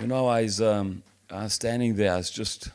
You 0.00 0.06
know, 0.06 0.26
I 0.26 0.42
was, 0.42 0.60
um, 0.60 1.02
I 1.30 1.44
was 1.44 1.52
standing 1.52 1.96
there, 1.96 2.14
I 2.14 2.16
was 2.16 2.30
just 2.30 2.70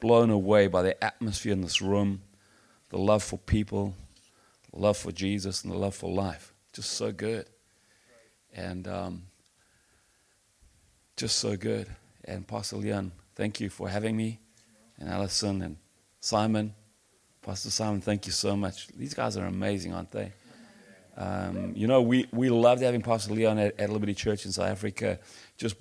blown 0.00 0.30
away 0.30 0.66
by 0.66 0.82
the 0.82 1.02
atmosphere 1.02 1.52
in 1.52 1.60
this 1.60 1.80
room, 1.80 2.22
the 2.88 2.98
love 2.98 3.22
for 3.22 3.38
people, 3.38 3.94
love 4.72 4.96
for 4.96 5.12
Jesus, 5.12 5.62
and 5.62 5.72
the 5.72 5.78
love 5.78 5.94
for 5.94 6.10
life. 6.10 6.52
Just 6.72 6.92
so 6.92 7.12
good. 7.12 7.46
And 8.52 8.88
um, 8.88 9.22
just 11.16 11.38
so 11.38 11.56
good. 11.56 11.86
And 12.24 12.46
Pastor 12.46 12.76
Leon, 12.76 13.12
thank 13.36 13.60
you 13.60 13.70
for 13.70 13.88
having 13.88 14.16
me. 14.16 14.40
And 14.98 15.08
Alison 15.08 15.62
and 15.62 15.76
Simon. 16.18 16.74
Pastor 17.42 17.70
Simon, 17.70 18.00
thank 18.00 18.26
you 18.26 18.32
so 18.32 18.56
much. 18.56 18.88
These 18.88 19.14
guys 19.14 19.36
are 19.36 19.46
amazing, 19.46 19.94
aren't 19.94 20.10
they? 20.10 20.32
Um, 21.16 21.72
you 21.76 21.86
know, 21.86 22.02
we, 22.02 22.26
we 22.32 22.50
loved 22.50 22.82
having 22.82 23.02
Pastor 23.02 23.34
Leon 23.34 23.58
at, 23.58 23.78
at 23.78 23.90
Liberty 23.90 24.14
Church 24.14 24.44
in 24.44 24.52
South 24.52 24.68
Africa. 24.68 25.18
Just 25.56 25.76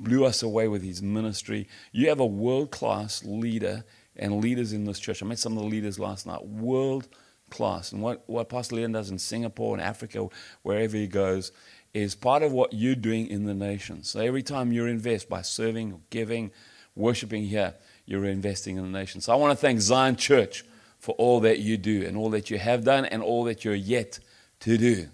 blew 0.00 0.24
us 0.24 0.42
away 0.42 0.68
with 0.68 0.82
his 0.82 1.02
ministry. 1.02 1.68
You 1.92 2.08
have 2.08 2.20
a 2.20 2.26
world 2.26 2.70
class 2.70 3.24
leader 3.24 3.84
and 4.16 4.42
leaders 4.42 4.72
in 4.72 4.84
this 4.84 4.98
church. 4.98 5.22
I 5.22 5.26
met 5.26 5.38
some 5.38 5.56
of 5.56 5.62
the 5.62 5.68
leaders 5.68 5.98
last 5.98 6.26
night. 6.26 6.44
World 6.44 7.08
class. 7.50 7.92
And 7.92 8.02
what, 8.02 8.22
what 8.26 8.48
Pastor 8.48 8.76
Leon 8.76 8.92
does 8.92 9.10
in 9.10 9.18
Singapore 9.18 9.74
and 9.74 9.82
Africa, 9.82 10.28
wherever 10.62 10.96
he 10.96 11.06
goes, 11.06 11.52
is 11.94 12.14
part 12.14 12.42
of 12.42 12.52
what 12.52 12.72
you're 12.72 12.94
doing 12.94 13.26
in 13.28 13.44
the 13.44 13.54
nation. 13.54 14.02
So 14.02 14.20
every 14.20 14.42
time 14.42 14.72
you 14.72 14.86
invest 14.86 15.28
by 15.28 15.42
serving, 15.42 16.02
giving, 16.10 16.50
worshiping 16.94 17.44
here, 17.44 17.74
you're 18.06 18.24
investing 18.26 18.76
in 18.76 18.84
the 18.84 18.98
nation. 18.98 19.20
So 19.20 19.32
I 19.32 19.36
want 19.36 19.52
to 19.52 19.56
thank 19.56 19.80
Zion 19.80 20.16
Church 20.16 20.64
for 20.98 21.14
all 21.16 21.40
that 21.40 21.60
you 21.60 21.76
do 21.76 22.04
and 22.04 22.16
all 22.16 22.30
that 22.30 22.50
you 22.50 22.58
have 22.58 22.84
done 22.84 23.04
and 23.04 23.22
all 23.22 23.44
that 23.44 23.64
you're 23.64 23.74
yet 23.74 24.18
to 24.60 24.76
do. 24.76 25.08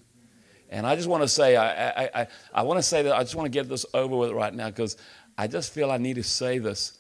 And 0.75 0.89
I 0.89 0.97
just 0.97 1.07
want 1.07 1.23
to 1.23 1.29
say, 1.29 1.55
I, 1.55 1.89
I, 1.89 2.11
I, 2.23 2.27
I 2.53 2.63
want 2.63 2.79
to 2.79 2.83
say 2.83 3.03
that 3.03 3.15
I 3.15 3.23
just 3.23 3.37
want 3.37 3.47
to 3.47 3.51
get 3.51 3.69
this 3.69 3.87
over 3.95 4.17
with 4.17 4.33
right 4.33 4.53
now 4.53 4.71
because 4.71 4.97
I 5.39 5.47
just 5.47 5.73
feel 5.73 5.89
I 5.89 5.99
need 5.99 6.15
to 6.15 6.25
say 6.25 6.59
this. 6.59 6.99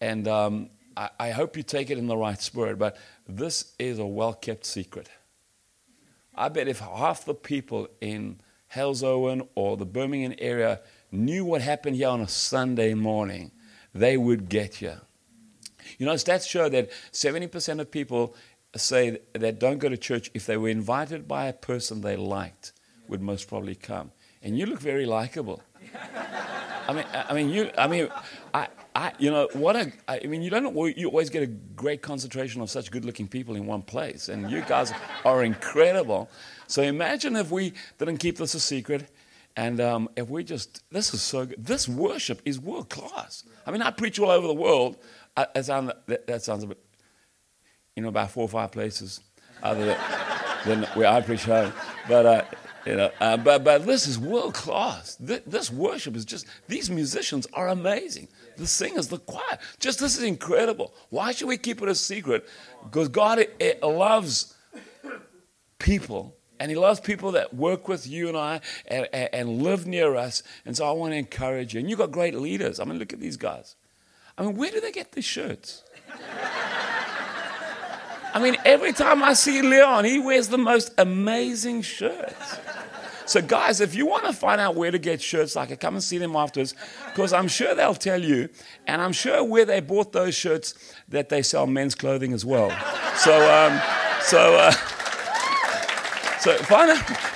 And 0.00 0.26
um, 0.26 0.70
I, 0.96 1.08
I 1.20 1.30
hope 1.30 1.56
you 1.56 1.62
take 1.62 1.90
it 1.90 1.98
in 1.98 2.08
the 2.08 2.16
right 2.16 2.42
spirit. 2.42 2.80
But 2.80 2.96
this 3.28 3.74
is 3.78 4.00
a 4.00 4.04
well 4.04 4.34
kept 4.34 4.66
secret. 4.66 5.08
I 6.34 6.48
bet 6.48 6.66
if 6.66 6.80
half 6.80 7.24
the 7.24 7.34
people 7.34 7.86
in 8.00 8.40
Halesowen 8.74 9.46
or 9.54 9.76
the 9.76 9.86
Birmingham 9.86 10.34
area 10.38 10.80
knew 11.12 11.44
what 11.44 11.62
happened 11.62 11.94
here 11.94 12.08
on 12.08 12.22
a 12.22 12.28
Sunday 12.28 12.92
morning, 12.92 13.52
they 13.94 14.16
would 14.16 14.48
get 14.48 14.74
here. 14.74 15.00
You 15.96 16.06
know, 16.06 16.14
stats 16.14 16.48
show 16.48 16.68
that 16.70 16.90
70% 17.12 17.78
of 17.78 17.88
people 17.88 18.34
say 18.74 19.20
that 19.32 19.60
don't 19.60 19.78
go 19.78 19.88
to 19.88 19.96
church 19.96 20.28
if 20.34 20.44
they 20.44 20.56
were 20.56 20.70
invited 20.70 21.28
by 21.28 21.46
a 21.46 21.52
person 21.52 22.00
they 22.00 22.16
liked 22.16 22.72
would 23.12 23.20
most 23.22 23.46
probably 23.46 23.74
come. 23.74 24.10
And 24.42 24.58
you 24.58 24.64
look 24.64 24.80
very 24.80 25.04
likable. 25.04 25.62
I 26.88 26.92
mean, 26.94 27.04
I 27.12 27.34
mean, 27.34 27.50
you. 27.50 27.70
I 27.78 27.86
mean, 27.86 28.08
I, 28.52 28.66
I, 28.96 29.12
you 29.18 29.30
know, 29.30 29.48
what 29.52 29.76
a. 29.76 29.92
I 30.08 30.26
mean, 30.26 30.42
you 30.42 30.50
don't. 30.50 30.74
You 30.96 31.08
always 31.08 31.30
get 31.30 31.42
a 31.42 31.46
great 31.46 32.02
concentration 32.02 32.60
of 32.60 32.70
such 32.70 32.90
good-looking 32.90 33.28
people 33.28 33.54
in 33.54 33.66
one 33.66 33.82
place, 33.82 34.28
and 34.28 34.50
you 34.50 34.62
guys 34.62 34.92
are 35.24 35.44
incredible. 35.44 36.28
So 36.66 36.82
imagine 36.82 37.36
if 37.36 37.50
we 37.50 37.74
didn't 37.98 38.16
keep 38.16 38.38
this 38.38 38.54
a 38.54 38.60
secret, 38.60 39.08
and 39.56 39.80
um, 39.80 40.08
if 40.16 40.28
we 40.28 40.42
just. 40.42 40.82
This 40.90 41.14
is 41.14 41.22
so 41.22 41.46
good. 41.46 41.64
This 41.64 41.86
worship 41.86 42.40
is 42.44 42.58
world 42.58 42.88
class. 42.88 43.44
I 43.66 43.70
mean, 43.70 43.82
I 43.82 43.90
preach 43.92 44.18
all 44.18 44.30
over 44.30 44.48
the 44.48 44.54
world. 44.54 44.96
I, 45.36 45.46
that, 45.54 45.66
sound, 45.66 45.92
that, 46.06 46.26
that 46.26 46.42
sounds 46.42 46.64
a 46.64 46.66
bit, 46.66 46.78
you 47.94 48.02
know, 48.02 48.08
about 48.08 48.32
four 48.32 48.42
or 48.42 48.48
five 48.48 48.72
places 48.72 49.20
other 49.62 49.84
than, 49.84 49.98
than 50.66 50.82
where 50.94 51.08
I 51.08 51.20
preach 51.20 51.44
home, 51.44 51.72
but. 52.08 52.26
Uh, 52.26 52.42
you 52.86 52.96
know, 52.96 53.10
uh, 53.20 53.36
but, 53.36 53.62
but 53.64 53.86
this 53.86 54.06
is 54.06 54.18
world 54.18 54.54
class. 54.54 55.16
This, 55.16 55.40
this, 55.46 55.70
worship 55.70 56.16
is 56.16 56.24
just, 56.24 56.46
these 56.68 56.90
musicians 56.90 57.46
are 57.52 57.68
amazing. 57.68 58.28
The 58.56 58.66
singers, 58.66 59.08
the 59.08 59.18
choir, 59.18 59.58
just 59.78 60.00
this 60.00 60.16
is 60.16 60.24
incredible. 60.24 60.92
Why 61.10 61.32
should 61.32 61.48
we 61.48 61.56
keep 61.56 61.80
it 61.80 61.88
a 61.88 61.94
secret? 61.94 62.46
Because 62.84 63.08
God 63.08 63.38
it, 63.38 63.56
it 63.60 63.82
loves 63.82 64.54
people, 65.78 66.36
and 66.58 66.70
He 66.70 66.76
loves 66.76 67.00
people 67.00 67.32
that 67.32 67.54
work 67.54 67.88
with 67.88 68.06
you 68.06 68.28
and 68.28 68.36
I 68.36 68.60
and, 68.86 69.08
and, 69.12 69.28
and 69.32 69.62
live 69.62 69.86
near 69.86 70.16
us. 70.16 70.42
And 70.66 70.76
so 70.76 70.86
I 70.86 70.92
want 70.92 71.12
to 71.12 71.16
encourage 71.16 71.74
you. 71.74 71.80
And 71.80 71.88
you've 71.88 71.98
got 71.98 72.10
great 72.10 72.34
leaders. 72.34 72.80
I 72.80 72.84
mean, 72.84 72.98
look 72.98 73.12
at 73.12 73.20
these 73.20 73.36
guys. 73.36 73.76
I 74.36 74.42
mean, 74.42 74.56
where 74.56 74.70
do 74.70 74.80
they 74.80 74.92
get 74.92 75.12
these 75.12 75.24
shirts? 75.24 75.84
I 78.34 78.40
mean, 78.42 78.56
every 78.64 78.92
time 78.92 79.22
I 79.22 79.34
see 79.34 79.60
Leon, 79.62 80.04
he 80.04 80.18
wears 80.18 80.48
the 80.48 80.58
most 80.58 80.92
amazing 80.98 81.82
shirts. 81.82 82.58
So, 83.26 83.40
guys, 83.40 83.80
if 83.80 83.94
you 83.94 84.04
want 84.06 84.24
to 84.24 84.32
find 84.32 84.60
out 84.60 84.74
where 84.74 84.90
to 84.90 84.98
get 84.98 85.22
shirts 85.22 85.54
like 85.54 85.70
it, 85.70 85.80
come 85.80 85.94
and 85.94 86.02
see 86.02 86.18
them 86.18 86.34
afterwards, 86.34 86.74
because 87.06 87.32
I'm 87.32 87.48
sure 87.48 87.74
they'll 87.74 87.94
tell 87.94 88.20
you, 88.20 88.48
and 88.86 89.00
I'm 89.00 89.12
sure 89.12 89.44
where 89.44 89.64
they 89.64 89.80
bought 89.80 90.12
those 90.12 90.34
shirts 90.34 90.74
that 91.08 91.28
they 91.28 91.42
sell 91.42 91.66
men's 91.66 91.94
clothing 91.94 92.32
as 92.32 92.44
well. 92.44 92.70
So, 93.16 93.32
um, 93.32 93.80
so, 94.22 94.54
uh, 94.56 94.72
so 96.40 96.56
find 96.64 96.90
out. 96.90 97.32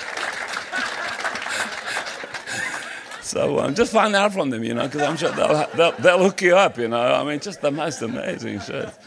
So 3.21 3.59
um, 3.59 3.75
just 3.75 3.91
find 3.91 4.15
out 4.15 4.33
from 4.33 4.49
them, 4.49 4.63
you 4.63 4.73
know, 4.73 4.83
because 4.83 5.01
I'm 5.01 5.17
sure 5.17 5.31
they'll, 5.31 5.67
they'll, 5.75 5.91
they'll 5.93 6.23
hook 6.23 6.41
you 6.41 6.55
up, 6.55 6.77
you 6.77 6.87
know. 6.87 7.13
I 7.13 7.23
mean, 7.23 7.39
just 7.39 7.61
the 7.61 7.71
most 7.71 8.01
amazing 8.01 8.61
shirts. 8.61 8.97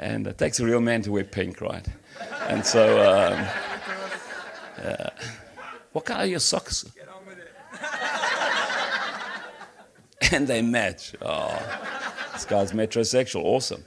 And 0.00 0.26
it 0.26 0.38
takes 0.38 0.58
a 0.60 0.64
real 0.64 0.80
man 0.80 1.02
to 1.02 1.12
wear 1.12 1.24
pink, 1.24 1.60
right? 1.60 1.86
And 2.48 2.64
so, 2.64 3.00
um, 3.00 3.46
yeah. 4.78 5.10
what 5.92 6.06
color 6.06 6.20
are 6.20 6.26
your 6.26 6.40
socks? 6.40 6.90
and 10.32 10.48
they 10.48 10.62
match. 10.62 11.14
Oh, 11.20 11.50
this 12.32 12.46
guy's 12.46 12.72
metrosexual. 12.72 13.44
Awesome. 13.44 13.84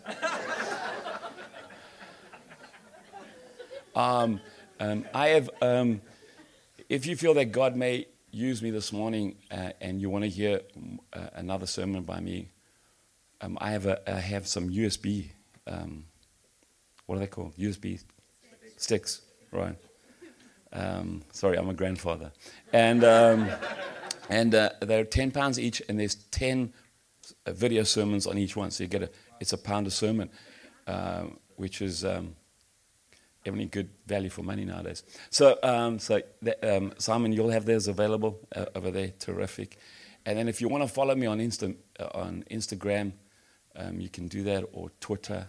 Um, 3.95 4.39
um, 4.79 5.05
I 5.15 5.29
have, 5.29 5.49
um, 5.63 5.99
if 6.89 7.07
you 7.07 7.15
feel 7.15 7.33
that 7.35 7.45
God 7.45 7.75
may 7.75 8.05
use 8.31 8.61
me 8.61 8.69
this 8.69 8.93
morning 8.93 9.37
uh, 9.49 9.71
and 9.81 9.99
you 9.99 10.11
want 10.11 10.25
to 10.25 10.29
hear 10.29 10.61
uh, 11.11 11.29
another 11.33 11.65
sermon 11.65 12.03
by 12.03 12.19
me, 12.19 12.51
um, 13.41 13.57
I, 13.59 13.71
have 13.71 13.87
a, 13.87 14.11
I 14.11 14.19
have 14.19 14.47
some 14.47 14.69
USB 14.69 15.31
um, 15.67 16.05
what 17.05 17.15
are 17.15 17.19
they 17.19 17.27
called? 17.27 17.55
USB 17.57 18.03
sticks, 18.77 19.21
right? 19.51 19.75
Um, 20.71 21.21
sorry, 21.31 21.57
I'm 21.57 21.69
a 21.69 21.73
grandfather, 21.73 22.31
and 22.71 23.03
um, 23.03 23.49
and 24.29 24.55
uh, 24.55 24.71
they're 24.81 25.05
ten 25.05 25.31
pounds 25.31 25.59
each, 25.59 25.81
and 25.87 25.99
there's 25.99 26.15
ten 26.15 26.73
video 27.47 27.83
sermons 27.83 28.25
on 28.25 28.37
each 28.37 28.55
one, 28.55 28.71
so 28.71 28.83
you 28.83 28.89
get 28.89 29.03
a 29.03 29.09
it's 29.39 29.53
a 29.53 29.57
pound 29.57 29.87
a 29.87 29.91
sermon, 29.91 30.29
uh, 30.87 31.25
which 31.57 31.81
is 31.81 32.03
um, 32.03 32.35
any 33.45 33.65
good 33.65 33.89
value 34.07 34.29
for 34.29 34.41
money 34.41 34.65
nowadays. 34.65 35.03
So 35.29 35.59
um, 35.63 35.99
so 35.99 36.21
the, 36.41 36.77
um, 36.77 36.93
Simon, 36.97 37.33
you'll 37.33 37.51
have 37.51 37.65
theirs 37.65 37.87
available 37.87 38.39
uh, 38.55 38.65
over 38.75 38.89
there. 38.89 39.13
Terrific. 39.19 39.77
And 40.25 40.37
then 40.37 40.47
if 40.47 40.61
you 40.61 40.69
want 40.69 40.83
to 40.83 40.87
follow 40.87 41.15
me 41.15 41.27
on 41.27 41.39
Insta, 41.39 41.75
uh, 41.99 42.07
on 42.13 42.45
Instagram, 42.49 43.11
um, 43.75 43.99
you 43.99 44.09
can 44.09 44.27
do 44.27 44.43
that, 44.43 44.65
or 44.71 44.91
Twitter 44.99 45.47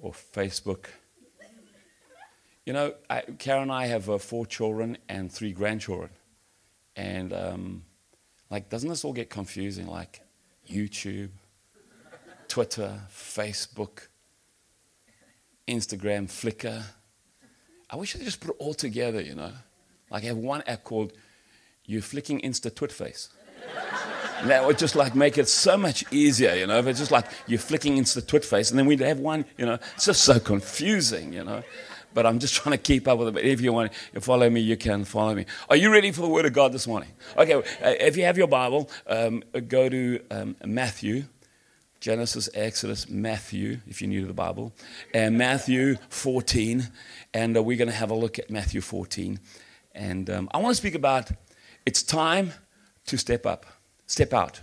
or 0.00 0.12
Facebook. 0.12 0.86
You 2.66 2.72
know, 2.72 2.94
I, 3.10 3.22
Karen 3.38 3.64
and 3.64 3.72
I 3.72 3.86
have 3.86 4.08
uh, 4.08 4.18
four 4.18 4.46
children 4.46 4.96
and 5.08 5.30
three 5.30 5.52
grandchildren. 5.52 6.10
And, 6.96 7.32
um, 7.32 7.84
like, 8.50 8.70
doesn't 8.70 8.88
this 8.88 9.04
all 9.04 9.12
get 9.12 9.28
confusing? 9.28 9.86
Like, 9.86 10.22
YouTube, 10.68 11.30
Twitter, 12.48 13.00
Facebook, 13.10 14.08
Instagram, 15.68 16.28
Flickr. 16.28 16.82
I 17.90 17.96
wish 17.96 18.16
I 18.16 18.20
just 18.20 18.40
put 18.40 18.50
it 18.50 18.56
all 18.58 18.74
together, 18.74 19.20
you 19.20 19.34
know. 19.34 19.52
Like, 20.10 20.24
I 20.24 20.26
have 20.26 20.38
one 20.38 20.62
app 20.66 20.84
called 20.84 21.12
You're 21.84 22.02
Flicking 22.02 22.40
Insta 22.40 22.74
Twit 22.74 22.92
Face. 22.92 23.28
And 24.40 24.50
that 24.50 24.66
would 24.66 24.78
just 24.78 24.96
like 24.96 25.14
make 25.14 25.38
it 25.38 25.48
so 25.48 25.76
much 25.76 26.04
easier, 26.12 26.54
you 26.54 26.66
know, 26.66 26.78
if 26.78 26.86
it's 26.86 26.98
just 26.98 27.10
like 27.10 27.26
you're 27.46 27.58
flicking 27.58 27.96
into 27.96 28.14
the 28.20 28.26
twit 28.26 28.44
face 28.44 28.70
and 28.70 28.78
then 28.78 28.86
we'd 28.86 29.00
have 29.00 29.20
one, 29.20 29.44
you 29.56 29.64
know, 29.64 29.78
it's 29.94 30.06
just 30.06 30.22
so 30.22 30.38
confusing, 30.38 31.32
you 31.32 31.44
know. 31.44 31.62
But 32.12 32.26
I'm 32.26 32.38
just 32.38 32.54
trying 32.62 32.72
to 32.76 32.82
keep 32.82 33.08
up 33.08 33.18
with 33.18 33.28
it. 33.28 33.34
But 33.34 33.44
if 33.44 33.60
you 33.60 33.72
want 33.72 33.92
to 34.14 34.20
follow 34.20 34.48
me, 34.48 34.60
you 34.60 34.76
can 34.76 35.04
follow 35.04 35.34
me. 35.34 35.46
Are 35.68 35.76
you 35.76 35.92
ready 35.92 36.12
for 36.12 36.22
the 36.22 36.28
Word 36.28 36.46
of 36.46 36.52
God 36.52 36.72
this 36.72 36.86
morning? 36.86 37.10
Okay, 37.36 37.54
uh, 37.54 37.62
if 37.82 38.16
you 38.16 38.24
have 38.24 38.38
your 38.38 38.46
Bible, 38.46 38.90
um, 39.06 39.42
go 39.68 39.88
to 39.88 40.20
um, 40.30 40.56
Matthew, 40.64 41.24
Genesis, 42.00 42.48
Exodus, 42.54 43.08
Matthew, 43.08 43.80
if 43.86 44.02
you're 44.02 44.08
new 44.08 44.20
to 44.20 44.26
the 44.26 44.34
Bible, 44.34 44.72
and 45.12 45.38
Matthew 45.38 45.96
14. 46.10 46.88
And 47.32 47.56
uh, 47.56 47.62
we're 47.62 47.78
going 47.78 47.88
to 47.88 47.94
have 47.94 48.10
a 48.10 48.14
look 48.14 48.38
at 48.38 48.50
Matthew 48.50 48.80
14. 48.80 49.40
And 49.94 50.28
um, 50.28 50.48
I 50.52 50.58
want 50.58 50.72
to 50.72 50.76
speak 50.76 50.94
about 50.94 51.30
it's 51.86 52.02
time 52.02 52.52
to 53.06 53.16
step 53.16 53.46
up. 53.46 53.66
Step 54.06 54.32
out. 54.32 54.60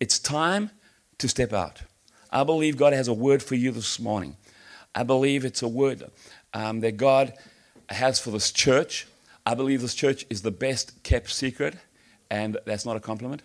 It's 0.00 0.18
time 0.18 0.70
to 1.18 1.28
step 1.28 1.52
out. 1.52 1.82
I 2.30 2.44
believe 2.44 2.76
God 2.76 2.92
has 2.92 3.08
a 3.08 3.12
word 3.12 3.42
for 3.42 3.54
you 3.54 3.70
this 3.70 4.00
morning. 4.00 4.36
I 4.94 5.04
believe 5.04 5.44
it's 5.44 5.62
a 5.62 5.68
word 5.68 6.02
um, 6.52 6.80
that 6.80 6.96
God 6.96 7.34
has 7.88 8.18
for 8.18 8.30
this 8.30 8.50
church. 8.50 9.06
I 9.46 9.54
believe 9.54 9.80
this 9.80 9.94
church 9.94 10.24
is 10.30 10.42
the 10.42 10.50
best 10.50 11.02
kept 11.02 11.30
secret, 11.30 11.76
and 12.30 12.56
that's 12.64 12.84
not 12.84 12.96
a 12.96 13.00
compliment. 13.00 13.42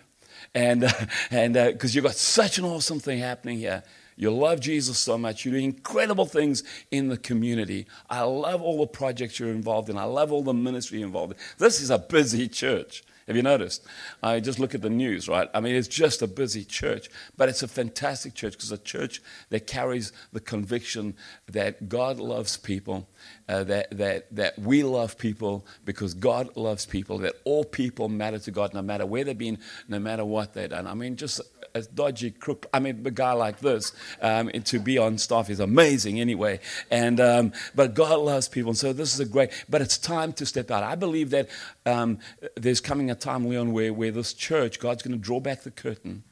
And 0.54 0.84
and 1.30 1.54
because 1.54 1.92
uh, 1.92 1.94
you've 1.94 2.04
got 2.04 2.16
such 2.16 2.58
an 2.58 2.64
awesome 2.64 3.00
thing 3.00 3.18
happening 3.18 3.58
here. 3.58 3.82
You 4.16 4.30
love 4.30 4.60
Jesus 4.60 4.98
so 4.98 5.16
much. 5.16 5.46
You 5.46 5.52
do 5.52 5.56
incredible 5.56 6.26
things 6.26 6.62
in 6.90 7.08
the 7.08 7.16
community. 7.16 7.86
I 8.10 8.20
love 8.22 8.60
all 8.60 8.78
the 8.80 8.86
projects 8.86 9.40
you're 9.40 9.48
involved 9.48 9.88
in. 9.88 9.96
I 9.96 10.04
love 10.04 10.30
all 10.30 10.42
the 10.42 10.52
ministry 10.52 11.00
involved 11.00 11.32
in. 11.32 11.38
This 11.56 11.80
is 11.80 11.88
a 11.88 11.98
busy 11.98 12.46
church. 12.46 13.02
Have 13.30 13.36
you 13.36 13.44
noticed? 13.44 13.86
I 14.24 14.40
just 14.40 14.58
look 14.58 14.74
at 14.74 14.82
the 14.82 14.90
news, 14.90 15.28
right? 15.28 15.48
I 15.54 15.60
mean, 15.60 15.76
it's 15.76 15.86
just 15.86 16.20
a 16.20 16.26
busy 16.26 16.64
church, 16.64 17.08
but 17.36 17.48
it's 17.48 17.62
a 17.62 17.68
fantastic 17.68 18.34
church 18.34 18.54
because 18.54 18.72
a 18.72 18.76
church 18.76 19.22
that 19.50 19.68
carries 19.68 20.12
the 20.32 20.40
conviction 20.40 21.14
that 21.46 21.88
God 21.88 22.18
loves 22.18 22.56
people, 22.56 23.08
uh, 23.48 23.62
that, 23.62 23.96
that, 23.96 24.34
that 24.34 24.58
we 24.58 24.82
love 24.82 25.16
people 25.16 25.64
because 25.84 26.12
God 26.12 26.56
loves 26.56 26.86
people, 26.86 27.18
that 27.18 27.34
all 27.44 27.62
people 27.62 28.08
matter 28.08 28.40
to 28.40 28.50
God 28.50 28.74
no 28.74 28.82
matter 28.82 29.06
where 29.06 29.22
they've 29.22 29.38
been, 29.38 29.60
no 29.86 30.00
matter 30.00 30.24
what 30.24 30.54
they've 30.54 30.68
done. 30.68 30.88
I 30.88 30.94
mean, 30.94 31.14
just 31.14 31.40
a 31.74 31.82
dodgy 31.82 32.30
crook. 32.30 32.66
I 32.72 32.80
mean, 32.80 33.02
a 33.06 33.10
guy 33.10 33.32
like 33.32 33.60
this 33.60 33.92
um, 34.20 34.48
to 34.50 34.78
be 34.78 34.98
on 34.98 35.18
staff 35.18 35.50
is 35.50 35.60
amazing 35.60 36.20
anyway. 36.20 36.60
And 36.90 37.20
um, 37.20 37.52
but 37.74 37.94
God 37.94 38.18
loves 38.20 38.48
people, 38.48 38.70
and 38.70 38.78
so 38.78 38.92
this 38.92 39.14
is 39.14 39.20
a 39.20 39.24
great. 39.24 39.50
But 39.68 39.82
it's 39.82 39.98
time 39.98 40.32
to 40.34 40.46
step 40.46 40.70
out. 40.70 40.82
I 40.82 40.94
believe 40.94 41.30
that 41.30 41.48
um, 41.86 42.18
there's 42.56 42.80
coming 42.80 43.10
a 43.10 43.14
time, 43.20 43.48
Leon, 43.48 43.72
where 43.72 43.92
where 43.92 44.10
this 44.10 44.32
church, 44.32 44.80
God's 44.80 45.02
going 45.02 45.16
to 45.16 45.22
draw 45.22 45.40
back 45.40 45.62
the 45.62 45.70
curtain 45.70 46.24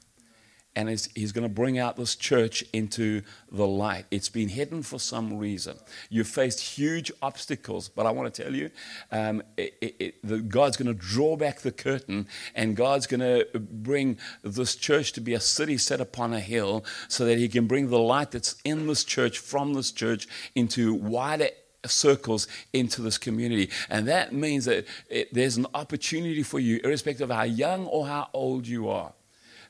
and 0.79 0.88
he's, 0.88 1.08
he's 1.17 1.32
going 1.32 1.43
to 1.43 1.52
bring 1.52 1.76
out 1.76 1.96
this 1.96 2.14
church 2.14 2.62
into 2.73 3.23
the 3.50 3.67
light. 3.67 4.05
It's 4.12 4.29
been 4.29 4.49
hidden 4.49 4.85
for 4.85 5.00
some 5.00 5.37
reason. 5.37 5.76
You've 6.08 6.29
faced 6.29 6.61
huge 6.61 7.11
obstacles, 7.20 7.88
but 7.88 8.06
I 8.06 8.12
want 8.12 8.32
to 8.32 8.43
tell 8.44 8.55
you, 8.55 8.70
um, 9.11 9.43
it, 9.56 9.75
it, 9.81 10.14
the, 10.23 10.38
God's 10.38 10.76
going 10.76 10.87
to 10.87 10.94
draw 10.94 11.37
back 11.37 11.62
the 11.62 11.73
curtain, 11.73 12.29
and 12.55 12.76
God's 12.76 13.08
going 13.08 13.20
to 13.20 13.58
bring 13.58 14.19
this 14.44 14.76
church 14.76 15.12
to 15.14 15.20
be 15.20 15.35
a 15.35 15.40
city 15.40 15.79
set 15.79 16.00
upon 16.00 16.32
a 16.32 16.38
hill 16.38 16.85
so 17.08 17.25
that 17.25 17.38
He 17.38 17.49
can 17.49 17.67
bring 17.67 17.90
the 17.90 17.99
light 17.99 18.31
that's 18.31 18.55
in 18.64 18.87
this 18.87 19.02
church 19.02 19.40
from 19.40 19.75
this 19.75 19.90
church 19.90 20.29
into 20.55 20.94
wider 20.94 21.49
circles 21.86 22.48
into 22.72 23.02
this 23.02 23.19
community. 23.19 23.70
And 23.88 24.08
that 24.08 24.32
means 24.32 24.64
that 24.64 24.86
it, 25.08 25.32
there's 25.32 25.56
an 25.56 25.66
opportunity 25.75 26.42
for 26.42 26.58
you, 26.58 26.80
irrespective 26.82 27.30
of 27.30 27.36
how 27.36 27.44
young 27.44 27.86
or 27.86 28.06
how 28.06 28.28
old 28.32 28.66
you 28.66 28.88
are. 28.88 29.12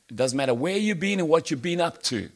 It 0.08 0.16
doesn't 0.16 0.37
matter 0.37 0.55
where 0.55 0.76
you've 0.76 1.00
been 1.00 1.20
and 1.20 1.28
what 1.28 1.50
you've 1.50 1.62
been 1.62 1.81
up 1.81 2.02
to. 2.05 2.31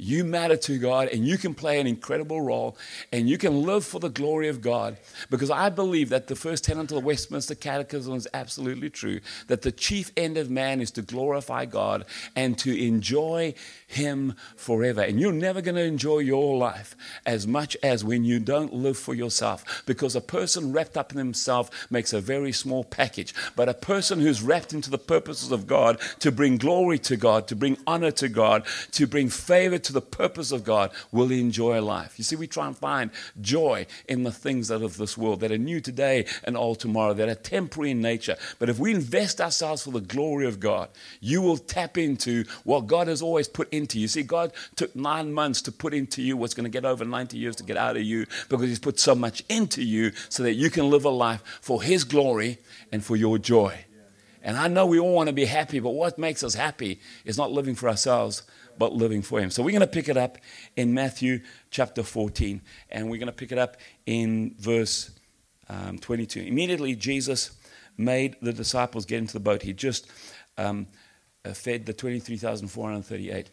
You 0.00 0.22
matter 0.22 0.56
to 0.56 0.78
God 0.78 1.08
and 1.08 1.26
you 1.26 1.36
can 1.36 1.54
play 1.54 1.80
an 1.80 1.88
incredible 1.88 2.40
role 2.40 2.76
and 3.12 3.28
you 3.28 3.36
can 3.36 3.64
live 3.64 3.84
for 3.84 3.98
the 3.98 4.08
glory 4.08 4.46
of 4.46 4.60
God. 4.60 4.96
Because 5.28 5.50
I 5.50 5.70
believe 5.70 6.08
that 6.10 6.28
the 6.28 6.36
first 6.36 6.62
tenet 6.62 6.82
of 6.82 6.88
the 6.88 7.00
Westminster 7.00 7.56
Catechism 7.56 8.14
is 8.14 8.28
absolutely 8.32 8.90
true 8.90 9.18
that 9.48 9.62
the 9.62 9.72
chief 9.72 10.12
end 10.16 10.38
of 10.38 10.50
man 10.50 10.80
is 10.80 10.92
to 10.92 11.02
glorify 11.02 11.64
God 11.64 12.04
and 12.36 12.56
to 12.58 12.80
enjoy 12.80 13.54
Him 13.88 14.36
forever. 14.56 15.02
And 15.02 15.18
you're 15.18 15.32
never 15.32 15.60
going 15.60 15.74
to 15.74 15.82
enjoy 15.82 16.20
your 16.20 16.56
life 16.56 16.94
as 17.26 17.48
much 17.48 17.76
as 17.82 18.04
when 18.04 18.22
you 18.24 18.38
don't 18.38 18.72
live 18.72 18.96
for 18.96 19.14
yourself. 19.14 19.82
Because 19.84 20.14
a 20.14 20.20
person 20.20 20.72
wrapped 20.72 20.96
up 20.96 21.10
in 21.10 21.18
himself 21.18 21.90
makes 21.90 22.12
a 22.12 22.20
very 22.20 22.52
small 22.52 22.84
package. 22.84 23.34
But 23.56 23.68
a 23.68 23.74
person 23.74 24.20
who's 24.20 24.42
wrapped 24.42 24.72
into 24.72 24.90
the 24.90 24.98
purposes 24.98 25.50
of 25.50 25.66
God 25.66 25.98
to 26.20 26.30
bring 26.30 26.56
glory 26.56 27.00
to 27.00 27.16
God, 27.16 27.48
to 27.48 27.56
bring 27.56 27.78
honor 27.84 28.12
to 28.12 28.28
God, 28.28 28.64
to 28.92 29.08
bring 29.08 29.28
favor 29.28 29.78
to 29.78 29.87
the 29.92 30.00
purpose 30.00 30.52
of 30.52 30.64
God 30.64 30.90
will 31.12 31.30
enjoy 31.30 31.80
life. 31.82 32.18
You 32.18 32.24
see, 32.24 32.36
we 32.36 32.46
try 32.46 32.66
and 32.66 32.76
find 32.76 33.10
joy 33.40 33.86
in 34.08 34.22
the 34.22 34.32
things 34.32 34.68
that 34.68 34.82
of 34.82 34.96
this 34.96 35.16
world 35.16 35.40
that 35.40 35.52
are 35.52 35.58
new 35.58 35.80
today 35.80 36.26
and 36.44 36.56
old 36.56 36.80
tomorrow, 36.80 37.14
that 37.14 37.28
are 37.28 37.34
temporary 37.34 37.90
in 37.92 38.00
nature. 38.00 38.36
But 38.58 38.68
if 38.68 38.78
we 38.78 38.94
invest 38.94 39.40
ourselves 39.40 39.82
for 39.82 39.90
the 39.90 40.00
glory 40.00 40.46
of 40.46 40.60
God, 40.60 40.88
you 41.20 41.42
will 41.42 41.58
tap 41.58 41.98
into 41.98 42.44
what 42.64 42.86
God 42.86 43.08
has 43.08 43.22
always 43.22 43.48
put 43.48 43.72
into 43.72 43.98
you. 43.98 44.08
See, 44.08 44.22
God 44.22 44.52
took 44.76 44.94
nine 44.94 45.32
months 45.32 45.62
to 45.62 45.72
put 45.72 45.94
into 45.94 46.22
you 46.22 46.36
what's 46.36 46.54
going 46.54 46.64
to 46.64 46.70
get 46.70 46.84
over 46.84 47.04
90 47.04 47.36
years 47.36 47.56
to 47.56 47.64
get 47.64 47.76
out 47.76 47.96
of 47.96 48.02
you 48.02 48.26
because 48.48 48.68
He's 48.68 48.78
put 48.78 48.98
so 48.98 49.14
much 49.14 49.42
into 49.48 49.82
you 49.82 50.12
so 50.28 50.42
that 50.42 50.54
you 50.54 50.70
can 50.70 50.90
live 50.90 51.04
a 51.04 51.10
life 51.10 51.42
for 51.60 51.82
His 51.82 52.04
glory 52.04 52.58
and 52.92 53.04
for 53.04 53.16
your 53.16 53.38
joy. 53.38 53.84
And 54.42 54.56
I 54.56 54.68
know 54.68 54.86
we 54.86 54.98
all 54.98 55.12
want 55.12 55.28
to 55.28 55.32
be 55.32 55.44
happy, 55.44 55.80
but 55.80 55.90
what 55.90 56.18
makes 56.18 56.42
us 56.42 56.54
happy 56.54 57.00
is 57.24 57.36
not 57.36 57.52
living 57.52 57.74
for 57.74 57.88
ourselves, 57.88 58.42
but 58.78 58.92
living 58.92 59.22
for 59.22 59.40
Him. 59.40 59.50
So 59.50 59.62
we're 59.62 59.72
going 59.72 59.80
to 59.80 59.86
pick 59.86 60.08
it 60.08 60.16
up 60.16 60.38
in 60.76 60.94
Matthew 60.94 61.40
chapter 61.70 62.02
14, 62.02 62.60
and 62.90 63.10
we're 63.10 63.18
going 63.18 63.26
to 63.26 63.32
pick 63.32 63.52
it 63.52 63.58
up 63.58 63.76
in 64.06 64.54
verse 64.58 65.10
um, 65.68 65.98
22. 65.98 66.40
Immediately, 66.40 66.96
Jesus 66.96 67.52
made 67.96 68.36
the 68.40 68.52
disciples 68.52 69.04
get 69.04 69.18
into 69.18 69.32
the 69.32 69.40
boat. 69.40 69.62
He 69.62 69.72
just 69.72 70.10
um, 70.56 70.86
uh, 71.44 71.52
fed 71.52 71.86
the 71.86 71.92
23,438. 71.92 73.50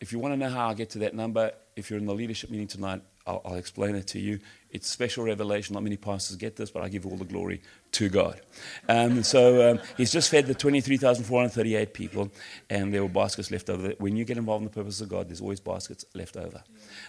If 0.00 0.12
you 0.12 0.18
want 0.18 0.32
to 0.32 0.36
know 0.36 0.50
how 0.50 0.68
I 0.68 0.74
get 0.74 0.90
to 0.90 0.98
that 1.00 1.14
number, 1.14 1.52
if 1.74 1.90
you're 1.90 1.98
in 1.98 2.06
the 2.06 2.14
leadership 2.14 2.50
meeting 2.50 2.68
tonight, 2.68 3.02
I'll, 3.28 3.42
I'll, 3.44 3.54
explain 3.56 3.94
it 3.94 4.06
to 4.08 4.18
you. 4.18 4.40
It's 4.70 4.88
special 4.88 5.24
revelation. 5.24 5.74
Not 5.74 5.82
many 5.82 5.98
pastors 5.98 6.36
get 6.36 6.56
this, 6.56 6.70
but 6.70 6.82
I 6.82 6.88
give 6.88 7.06
all 7.06 7.16
the 7.16 7.24
glory 7.24 7.60
to 7.92 8.08
God. 8.08 8.40
Um, 8.88 9.22
so 9.22 9.70
um, 9.70 9.80
he's 9.96 10.10
just 10.10 10.30
fed 10.30 10.46
the 10.46 10.54
23,438 10.54 11.92
people, 11.92 12.32
and 12.70 12.92
there 12.92 13.02
were 13.02 13.08
baskets 13.08 13.50
left 13.50 13.68
over. 13.68 13.90
When 13.98 14.16
you 14.16 14.24
get 14.24 14.38
involved 14.38 14.62
in 14.62 14.68
the 14.68 14.74
purpose 14.74 15.00
of 15.00 15.10
God, 15.10 15.28
there's 15.28 15.42
always 15.42 15.60
baskets 15.60 16.06
left 16.14 16.36
over. 16.36 16.64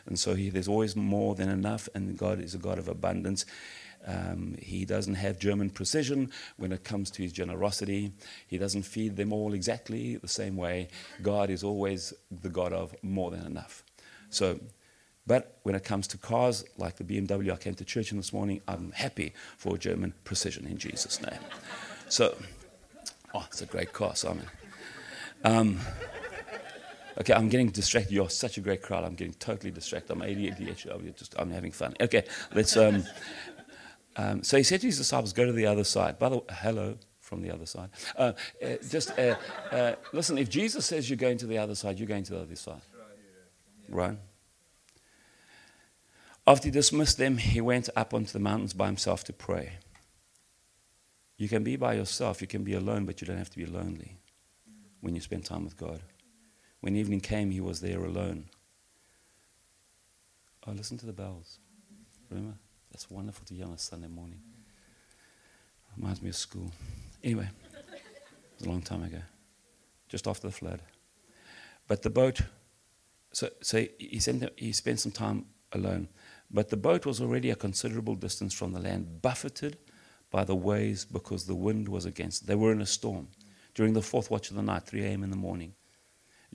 And 0.06 0.20
so 0.20 0.36
he, 0.36 0.50
there's 0.50 0.68
always 0.68 0.96
more 0.96 1.36
than 1.36 1.50
enough, 1.50 1.88
and 1.96 2.18
God 2.18 2.42
is 2.42 2.54
a 2.54 2.60
God 2.60 2.80
of 2.80 2.88
abundance. 2.90 3.46
Um, 4.06 4.56
he 4.62 4.86
doesn't 4.86 5.16
have 5.16 5.40
German 5.40 5.70
precision 5.70 6.32
when 6.58 6.72
it 6.72 6.84
comes 6.84 7.12
to 7.12 7.24
his 7.24 7.32
generosity. 7.32 8.14
He 8.48 8.58
doesn't 8.58 8.84
feed 8.84 9.18
them 9.18 9.32
all 9.32 9.54
exactly 9.54 10.18
the 10.18 10.28
same 10.28 10.56
way. 10.56 10.90
God 11.22 11.50
is 11.50 11.64
always 11.64 12.14
the 12.30 12.50
God 12.50 12.74
of 12.74 12.96
more 13.04 13.32
than 13.32 13.46
enough. 13.46 13.84
So 14.30 14.60
but 15.30 15.60
when 15.62 15.76
it 15.76 15.84
comes 15.84 16.08
to 16.08 16.18
cars 16.18 16.66
like 16.80 16.96
the 16.96 17.04
BMW 17.04 17.54
I 17.54 17.56
came 17.58 17.76
to 17.76 17.86
church 17.86 18.12
in 18.12 18.18
this 18.18 18.34
morning, 18.34 18.62
I'm 18.68 18.92
happy 18.94 19.32
for 19.58 19.78
German 19.78 20.16
precision 20.24 20.66
in 20.66 20.80
Jesus' 20.80 21.22
name. 21.22 21.40
So, 22.08 22.36
oh, 23.36 23.46
it's 23.46 23.62
a 23.62 23.68
great 23.68 23.94
car, 23.94 24.16
Simon. 24.16 24.48
Um, 25.44 25.78
okay, 27.20 27.34
I'm 27.34 27.48
getting 27.48 27.70
distracted. 27.70 28.12
You're 28.12 28.32
such 28.32 28.58
a 28.58 28.62
great 28.62 28.82
crowd. 28.82 29.04
I'm 29.04 29.14
getting 29.14 29.36
totally 29.36 29.70
distracted. 29.70 30.14
I'm 30.14 30.22
ADHD. 30.22 30.92
I'm, 30.92 31.14
just, 31.14 31.36
I'm 31.38 31.52
having 31.52 31.74
fun. 31.74 31.94
Okay, 32.02 32.24
let's. 32.56 32.76
Um, 32.76 33.04
um, 34.16 34.44
so 34.44 34.58
he 34.58 34.64
said 34.64 34.82
to 34.82 34.88
his 34.88 34.98
disciples, 34.98 35.32
"Go 35.32 35.46
to 35.46 35.54
the 35.54 35.68
other 35.68 35.84
side." 35.84 36.18
By 36.18 36.30
the 36.30 36.38
way, 36.38 36.44
hello 36.50 36.98
from 37.20 37.44
the 37.44 37.54
other 37.54 37.68
side. 37.68 37.90
Uh, 38.18 38.34
uh, 38.66 38.68
just 38.90 39.12
uh, 39.12 39.36
uh 39.72 39.94
listen. 40.12 40.40
If 40.40 40.50
Jesus 40.50 40.88
says 40.88 41.08
you're 41.08 41.18
going 41.18 41.38
to 41.38 41.46
the 41.46 41.60
other 41.60 41.76
side, 41.76 42.00
you're 42.00 42.08
going 42.08 42.24
to 42.24 42.34
the 42.34 42.42
other 42.42 42.56
side, 42.56 42.82
right? 43.90 44.18
After 46.50 46.66
he 46.66 46.72
dismissed 46.72 47.20
them, 47.20 47.38
he 47.38 47.62
went 47.62 47.90
up 47.96 48.12
onto 48.12 48.34
the 48.34 48.40
mountains 48.40 48.74
by 48.74 48.88
himself 48.88 49.24
to 49.26 49.34
pray. 49.34 49.74
You 51.38 51.48
can 51.48 51.64
be 51.64 51.76
by 51.76 51.94
yourself, 51.94 52.42
you 52.42 52.48
can 52.48 52.64
be 52.64 52.74
alone, 52.74 53.06
but 53.06 53.22
you 53.22 53.28
don't 53.28 53.38
have 53.38 53.52
to 53.52 53.58
be 53.58 53.68
lonely 53.68 54.18
when 55.02 55.14
you 55.14 55.22
spend 55.22 55.46
time 55.46 55.64
with 55.64 55.78
God. 55.78 56.02
When 56.80 56.96
evening 56.96 57.20
came, 57.20 57.52
he 57.52 57.62
was 57.62 57.82
there 57.82 58.04
alone. 58.04 58.46
Oh, 60.66 60.72
listen 60.72 60.98
to 60.98 61.06
the 61.06 61.14
bells. 61.14 61.60
Remember? 62.32 62.58
That's 62.92 63.12
wonderful 63.12 63.46
to 63.46 63.54
hear 63.54 63.66
on 63.66 63.74
a 63.74 63.78
Sunday 63.78 64.08
morning. 64.08 64.42
Reminds 65.98 66.20
me 66.20 66.30
of 66.30 66.36
school. 66.36 66.72
Anyway, 67.24 67.48
it 67.76 68.58
was 68.58 68.66
a 68.66 68.70
long 68.72 68.82
time 68.82 69.04
ago, 69.04 69.22
just 70.08 70.28
after 70.28 70.48
the 70.48 70.54
flood. 70.54 70.82
But 71.88 72.02
the 72.02 72.10
boat, 72.10 72.42
so, 73.34 73.50
so 73.62 73.86
he, 74.00 74.50
he 74.58 74.72
spent 74.72 75.00
some 75.00 75.12
time 75.12 75.46
alone. 75.74 76.08
But 76.52 76.70
the 76.70 76.78
boat 76.78 77.06
was 77.06 77.22
already 77.22 77.52
a 77.52 77.56
considerable 77.56 78.16
distance 78.16 78.54
from 78.54 78.74
the 78.74 78.80
land, 78.80 79.22
buffeted 79.22 79.78
by 80.32 80.44
the 80.44 80.56
waves 80.56 81.06
because 81.06 81.46
the 81.46 81.56
wind 81.56 81.88
was 81.88 82.06
against. 82.06 82.48
They 82.48 82.56
were 82.56 82.72
in 82.72 82.82
a 82.82 82.86
storm. 82.86 83.28
During 83.76 83.94
the 83.94 84.02
fourth 84.02 84.32
watch 84.32 84.50
of 84.50 84.56
the 84.56 84.64
night, 84.64 84.84
3 84.84 85.04
a.m. 85.04 85.24
in 85.24 85.30
the 85.30 85.36
morning, 85.36 85.74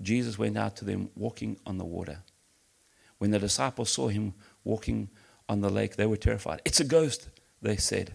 Jesus 0.03 0.39
went 0.39 0.59
out 0.59 0.77
to 0.77 0.85
them 0.85 1.11
walking 1.15 1.59
on 1.65 1.79
the 1.79 1.85
water. 1.85 2.23
When 3.19 3.31
the 3.31 3.39
disciples 3.39 3.91
saw 3.91 4.09
him 4.09 4.35
walking 4.65 5.09
on 5.49 5.61
the 5.61 5.71
lake, 5.71 5.97
they 5.97 6.07
were 6.07 6.17
terrified. 6.17 6.61
It's 6.65 6.81
a 6.81 6.85
ghost, 6.85 7.29
they 7.63 7.77
said. 7.77 8.15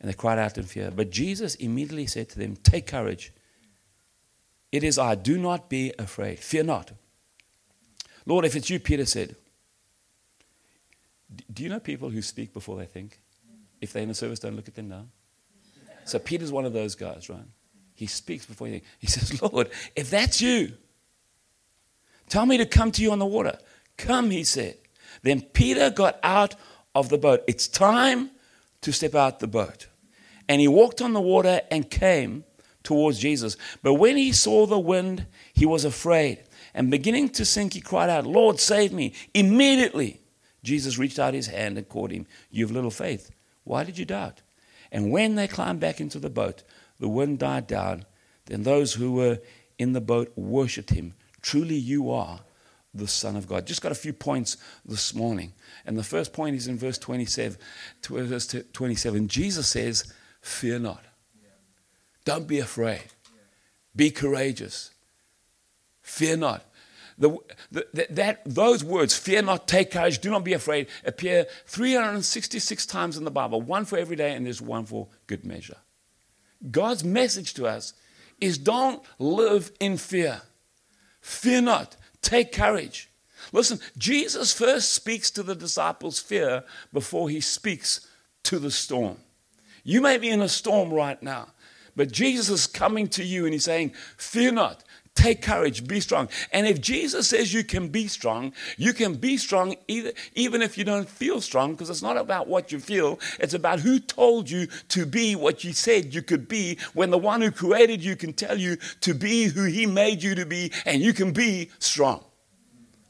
And 0.00 0.08
they 0.08 0.14
cried 0.14 0.38
out 0.38 0.56
in 0.56 0.64
fear. 0.64 0.90
But 0.90 1.10
Jesus 1.10 1.54
immediately 1.56 2.06
said 2.06 2.28
to 2.30 2.38
them, 2.38 2.56
Take 2.56 2.86
courage. 2.86 3.32
It 4.72 4.84
is 4.84 4.98
I. 4.98 5.14
Do 5.14 5.38
not 5.38 5.68
be 5.68 5.92
afraid. 5.98 6.38
Fear 6.38 6.64
not. 6.64 6.92
Lord, 8.24 8.44
if 8.44 8.54
it's 8.54 8.70
you, 8.70 8.78
Peter 8.78 9.06
said, 9.06 9.36
do 11.52 11.62
you 11.62 11.68
know 11.68 11.80
people 11.80 12.10
who 12.10 12.22
speak 12.22 12.52
before 12.52 12.76
they 12.76 12.86
think? 12.86 13.20
If 13.80 13.92
they're 13.92 14.02
in 14.02 14.08
the 14.08 14.14
service, 14.14 14.38
don't 14.38 14.56
look 14.56 14.68
at 14.68 14.74
them 14.74 14.88
now. 14.88 15.06
So 16.04 16.18
Peter's 16.18 16.50
one 16.50 16.64
of 16.64 16.72
those 16.72 16.94
guys, 16.94 17.28
right? 17.28 17.44
He 17.94 18.06
speaks 18.06 18.46
before 18.46 18.66
he 18.66 18.74
thinks. 18.74 18.88
He 18.98 19.06
says, 19.06 19.42
Lord, 19.42 19.70
if 19.94 20.10
that's 20.10 20.40
you, 20.40 20.72
tell 22.28 22.46
me 22.46 22.56
to 22.58 22.66
come 22.66 22.90
to 22.92 23.02
you 23.02 23.12
on 23.12 23.18
the 23.18 23.26
water. 23.26 23.58
Come, 23.96 24.30
he 24.30 24.44
said. 24.44 24.76
Then 25.22 25.42
Peter 25.42 25.90
got 25.90 26.18
out 26.22 26.54
of 26.94 27.08
the 27.08 27.18
boat. 27.18 27.42
It's 27.46 27.68
time 27.68 28.30
to 28.80 28.92
step 28.92 29.14
out 29.14 29.40
the 29.40 29.46
boat. 29.46 29.88
And 30.48 30.60
he 30.60 30.68
walked 30.68 31.02
on 31.02 31.12
the 31.12 31.20
water 31.20 31.60
and 31.70 31.90
came 31.90 32.44
towards 32.82 33.18
Jesus. 33.18 33.56
But 33.82 33.94
when 33.94 34.16
he 34.16 34.32
saw 34.32 34.64
the 34.64 34.78
wind, 34.78 35.26
he 35.52 35.66
was 35.66 35.84
afraid. 35.84 36.44
And 36.72 36.90
beginning 36.90 37.30
to 37.30 37.44
sink, 37.44 37.74
he 37.74 37.80
cried 37.80 38.08
out, 38.08 38.26
Lord, 38.26 38.60
save 38.60 38.92
me. 38.92 39.14
Immediately, 39.34 40.20
Jesus 40.62 40.98
reached 40.98 41.18
out 41.18 41.34
his 41.34 41.46
hand 41.46 41.78
and 41.78 41.88
caught 41.88 42.10
him. 42.10 42.26
You 42.50 42.66
have 42.66 42.74
little 42.74 42.90
faith. 42.90 43.30
Why 43.64 43.84
did 43.84 43.98
you 43.98 44.04
doubt? 44.04 44.42
And 44.90 45.10
when 45.10 45.34
they 45.34 45.48
climbed 45.48 45.80
back 45.80 46.00
into 46.00 46.18
the 46.18 46.30
boat, 46.30 46.62
the 46.98 47.08
wind 47.08 47.38
died 47.38 47.66
down. 47.66 48.04
Then 48.46 48.62
those 48.62 48.94
who 48.94 49.12
were 49.12 49.38
in 49.78 49.92
the 49.92 50.00
boat 50.00 50.32
worshiped 50.36 50.90
him. 50.90 51.14
Truly, 51.42 51.76
you 51.76 52.10
are 52.10 52.40
the 52.94 53.06
Son 53.06 53.36
of 53.36 53.46
God. 53.46 53.66
Just 53.66 53.82
got 53.82 53.92
a 53.92 53.96
few 53.96 54.12
points 54.12 54.56
this 54.84 55.14
morning. 55.14 55.52
And 55.86 55.96
the 55.96 56.02
first 56.02 56.32
point 56.32 56.56
is 56.56 56.66
in 56.66 56.78
verse 56.78 56.98
27. 56.98 57.58
Verse 58.02 58.54
27 58.72 59.28
Jesus 59.28 59.68
says, 59.68 60.12
Fear 60.40 60.80
not. 60.80 61.04
Don't 62.24 62.46
be 62.46 62.58
afraid. 62.58 63.04
Be 63.94 64.10
courageous. 64.10 64.90
Fear 66.02 66.38
not. 66.38 66.64
The, 67.18 67.36
the, 67.72 68.06
that, 68.10 68.42
those 68.44 68.84
words, 68.84 69.16
fear 69.16 69.42
not, 69.42 69.66
take 69.66 69.90
courage, 69.90 70.20
do 70.20 70.30
not 70.30 70.44
be 70.44 70.52
afraid, 70.52 70.86
appear 71.04 71.46
366 71.66 72.86
times 72.86 73.16
in 73.16 73.24
the 73.24 73.30
Bible, 73.30 73.60
one 73.60 73.84
for 73.84 73.98
every 73.98 74.14
day, 74.14 74.34
and 74.34 74.46
there's 74.46 74.62
one 74.62 74.84
for 74.84 75.08
good 75.26 75.44
measure. 75.44 75.78
God's 76.70 77.02
message 77.02 77.54
to 77.54 77.66
us 77.66 77.92
is 78.40 78.56
don't 78.56 79.02
live 79.18 79.72
in 79.80 79.96
fear. 79.96 80.42
Fear 81.20 81.62
not, 81.62 81.96
take 82.22 82.52
courage. 82.52 83.10
Listen, 83.52 83.80
Jesus 83.96 84.52
first 84.52 84.92
speaks 84.92 85.30
to 85.32 85.42
the 85.42 85.54
disciples' 85.54 86.20
fear 86.20 86.64
before 86.92 87.28
he 87.28 87.40
speaks 87.40 88.06
to 88.44 88.58
the 88.58 88.70
storm. 88.70 89.18
You 89.84 90.00
may 90.00 90.18
be 90.18 90.28
in 90.28 90.40
a 90.40 90.48
storm 90.48 90.92
right 90.92 91.22
now, 91.22 91.48
but 91.96 92.12
Jesus 92.12 92.48
is 92.48 92.66
coming 92.66 93.08
to 93.08 93.24
you 93.24 93.44
and 93.44 93.52
he's 93.52 93.64
saying, 93.64 93.92
Fear 94.16 94.52
not, 94.52 94.84
Take 95.18 95.42
courage, 95.42 95.84
be 95.84 95.98
strong. 95.98 96.28
And 96.52 96.64
if 96.64 96.80
Jesus 96.80 97.26
says 97.26 97.52
you 97.52 97.64
can 97.64 97.88
be 97.88 98.06
strong, 98.06 98.52
you 98.76 98.92
can 98.92 99.14
be 99.14 99.36
strong 99.36 99.74
either, 99.88 100.12
even 100.36 100.62
if 100.62 100.78
you 100.78 100.84
don't 100.84 101.08
feel 101.08 101.40
strong, 101.40 101.72
because 101.72 101.90
it's 101.90 102.04
not 102.04 102.16
about 102.16 102.46
what 102.46 102.70
you 102.70 102.78
feel, 102.78 103.18
it's 103.40 103.52
about 103.52 103.80
who 103.80 103.98
told 103.98 104.48
you 104.48 104.68
to 104.90 105.04
be 105.04 105.34
what 105.34 105.64
you 105.64 105.72
said 105.72 106.14
you 106.14 106.22
could 106.22 106.46
be 106.46 106.78
when 106.94 107.10
the 107.10 107.18
one 107.18 107.40
who 107.40 107.50
created 107.50 108.04
you 108.04 108.14
can 108.14 108.32
tell 108.32 108.56
you 108.56 108.76
to 109.00 109.12
be 109.12 109.46
who 109.46 109.64
he 109.64 109.86
made 109.86 110.22
you 110.22 110.36
to 110.36 110.46
be, 110.46 110.70
and 110.86 111.02
you 111.02 111.12
can 111.12 111.32
be 111.32 111.72
strong. 111.80 112.24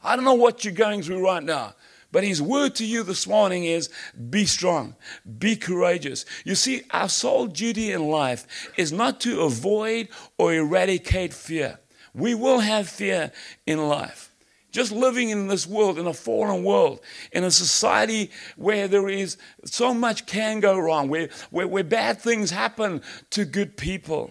I 0.02 0.16
don't 0.16 0.24
know 0.24 0.32
what 0.32 0.64
you're 0.64 0.72
going 0.72 1.02
through 1.02 1.22
right 1.22 1.42
now. 1.42 1.74
But 2.10 2.24
his 2.24 2.40
word 2.40 2.74
to 2.76 2.86
you 2.86 3.02
this 3.02 3.26
morning 3.26 3.64
is 3.64 3.90
be 4.30 4.46
strong, 4.46 4.96
be 5.38 5.56
courageous. 5.56 6.24
You 6.42 6.54
see, 6.54 6.84
our 6.90 7.10
sole 7.10 7.48
duty 7.48 7.92
in 7.92 8.08
life 8.08 8.72
is 8.78 8.92
not 8.92 9.20
to 9.20 9.42
avoid 9.42 10.08
or 10.38 10.54
eradicate 10.54 11.34
fear. 11.34 11.78
We 12.14 12.34
will 12.34 12.60
have 12.60 12.88
fear 12.88 13.32
in 13.66 13.88
life. 13.88 14.32
Just 14.70 14.92
living 14.92 15.30
in 15.30 15.48
this 15.48 15.66
world, 15.66 15.98
in 15.98 16.06
a 16.06 16.12
fallen 16.12 16.62
world, 16.62 17.00
in 17.32 17.42
a 17.42 17.50
society 17.50 18.30
where 18.56 18.86
there 18.86 19.08
is 19.08 19.38
so 19.64 19.94
much 19.94 20.26
can 20.26 20.60
go 20.60 20.78
wrong, 20.78 21.08
where, 21.08 21.30
where, 21.50 21.66
where 21.66 21.84
bad 21.84 22.20
things 22.20 22.50
happen 22.50 23.00
to 23.30 23.44
good 23.46 23.76
people. 23.76 24.30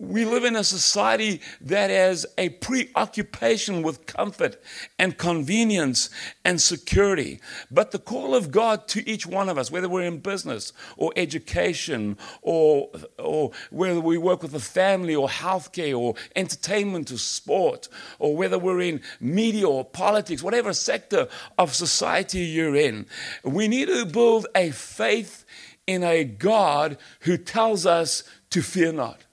We 0.00 0.24
live 0.24 0.44
in 0.44 0.54
a 0.54 0.62
society 0.62 1.40
that 1.60 1.90
has 1.90 2.24
a 2.38 2.50
preoccupation 2.50 3.82
with 3.82 4.06
comfort 4.06 4.62
and 4.96 5.18
convenience 5.18 6.08
and 6.44 6.60
security. 6.60 7.40
But 7.68 7.90
the 7.90 7.98
call 7.98 8.32
of 8.32 8.52
God 8.52 8.86
to 8.88 9.08
each 9.10 9.26
one 9.26 9.48
of 9.48 9.58
us, 9.58 9.72
whether 9.72 9.88
we're 9.88 10.02
in 10.02 10.18
business 10.18 10.72
or 10.96 11.12
education 11.16 12.16
or, 12.42 12.90
or 13.18 13.50
whether 13.70 14.00
we 14.00 14.18
work 14.18 14.40
with 14.40 14.54
a 14.54 14.60
family 14.60 15.16
or 15.16 15.26
healthcare 15.26 15.98
or 15.98 16.14
entertainment 16.36 17.10
or 17.10 17.18
sport, 17.18 17.88
or 18.20 18.36
whether 18.36 18.56
we're 18.56 18.80
in 18.80 19.00
media 19.18 19.68
or 19.68 19.84
politics, 19.84 20.44
whatever 20.44 20.72
sector 20.72 21.26
of 21.58 21.74
society 21.74 22.44
you're 22.44 22.76
in, 22.76 23.04
we 23.42 23.66
need 23.66 23.88
to 23.88 24.06
build 24.06 24.46
a 24.54 24.70
faith 24.70 25.44
in 25.88 26.04
a 26.04 26.22
God 26.22 26.98
who 27.22 27.36
tells 27.36 27.84
us 27.84 28.22
to 28.50 28.62
fear 28.62 28.92
not. 28.92 29.24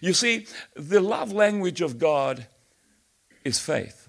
You 0.00 0.12
see, 0.12 0.46
the 0.74 1.00
love 1.00 1.32
language 1.32 1.80
of 1.80 1.98
God 1.98 2.46
is 3.44 3.58
faith. 3.58 4.08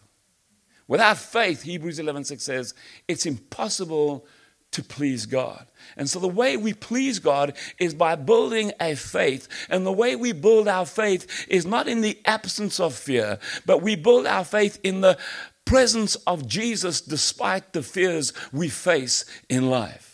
Without 0.88 1.18
faith, 1.18 1.64
Hebrews 1.64 2.00
11:6 2.00 2.42
says, 2.42 2.74
it's 3.08 3.26
impossible 3.26 4.26
to 4.72 4.84
please 4.84 5.26
God. 5.26 5.66
And 5.98 6.10
so 6.10 6.20
the 6.20 6.28
way 6.28 6.58
we 6.58 6.74
please 6.74 7.20
God 7.20 7.56
is 7.80 7.94
by 7.94 8.16
building 8.16 8.72
a 8.80 8.96
faith. 8.96 9.48
And 9.70 9.86
the 9.86 9.92
way 9.92 10.16
we 10.16 10.32
build 10.32 10.68
our 10.68 10.86
faith 10.86 11.48
is 11.48 11.66
not 11.66 11.88
in 11.88 12.02
the 12.02 12.20
absence 12.26 12.80
of 12.80 12.94
fear, 12.94 13.40
but 13.66 13.82
we 13.82 13.96
build 13.96 14.28
our 14.28 14.44
faith 14.44 14.80
in 14.84 15.02
the 15.02 15.18
presence 15.66 16.16
of 16.28 16.48
Jesus 16.48 17.02
despite 17.02 17.74
the 17.74 17.84
fears 17.84 18.34
we 18.52 18.70
face 18.70 19.26
in 19.48 19.70
life. 19.70 20.09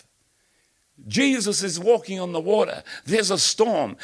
Jesus 1.07 1.63
is 1.63 1.79
walking 1.79 2.19
on 2.19 2.31
the 2.31 2.39
water. 2.39 2.83
There's 3.05 3.31
a 3.31 3.37
storm. 3.37 3.97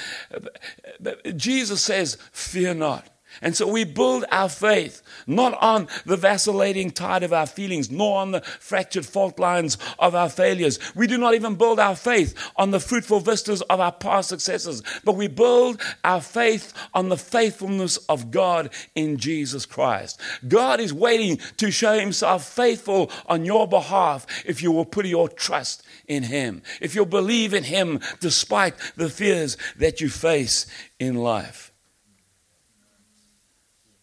Jesus 1.35 1.81
says, 1.81 2.17
Fear 2.31 2.75
not. 2.75 3.07
And 3.41 3.55
so 3.55 3.67
we 3.67 3.83
build 3.83 4.25
our 4.31 4.49
faith 4.49 5.01
not 5.27 5.57
on 5.61 5.87
the 6.05 6.17
vacillating 6.17 6.91
tide 6.91 7.23
of 7.23 7.33
our 7.33 7.45
feelings, 7.45 7.89
nor 7.89 8.19
on 8.19 8.31
the 8.31 8.41
fractured 8.41 9.05
fault 9.05 9.39
lines 9.39 9.77
of 9.99 10.15
our 10.15 10.29
failures. 10.29 10.79
We 10.95 11.07
do 11.07 11.17
not 11.17 11.33
even 11.33 11.55
build 11.55 11.79
our 11.79 11.95
faith 11.95 12.37
on 12.55 12.71
the 12.71 12.79
fruitful 12.79 13.21
vistas 13.21 13.61
of 13.63 13.79
our 13.79 13.91
past 13.91 14.29
successes, 14.29 14.83
but 15.03 15.15
we 15.15 15.27
build 15.27 15.81
our 16.03 16.21
faith 16.21 16.73
on 16.93 17.09
the 17.09 17.17
faithfulness 17.17 17.97
of 18.09 18.31
God 18.31 18.69
in 18.95 19.17
Jesus 19.17 19.65
Christ. 19.65 20.19
God 20.47 20.79
is 20.79 20.93
waiting 20.93 21.39
to 21.57 21.71
show 21.71 21.97
himself 21.97 22.47
faithful 22.47 23.11
on 23.27 23.45
your 23.45 23.67
behalf 23.67 24.25
if 24.45 24.61
you 24.61 24.71
will 24.71 24.85
put 24.85 25.05
your 25.05 25.29
trust 25.29 25.83
in 26.07 26.23
him, 26.23 26.61
if 26.79 26.95
you'll 26.95 27.05
believe 27.05 27.53
in 27.53 27.63
him 27.63 27.99
despite 28.19 28.75
the 28.95 29.09
fears 29.09 29.57
that 29.77 30.01
you 30.01 30.09
face 30.09 30.65
in 30.99 31.15
life. 31.15 31.70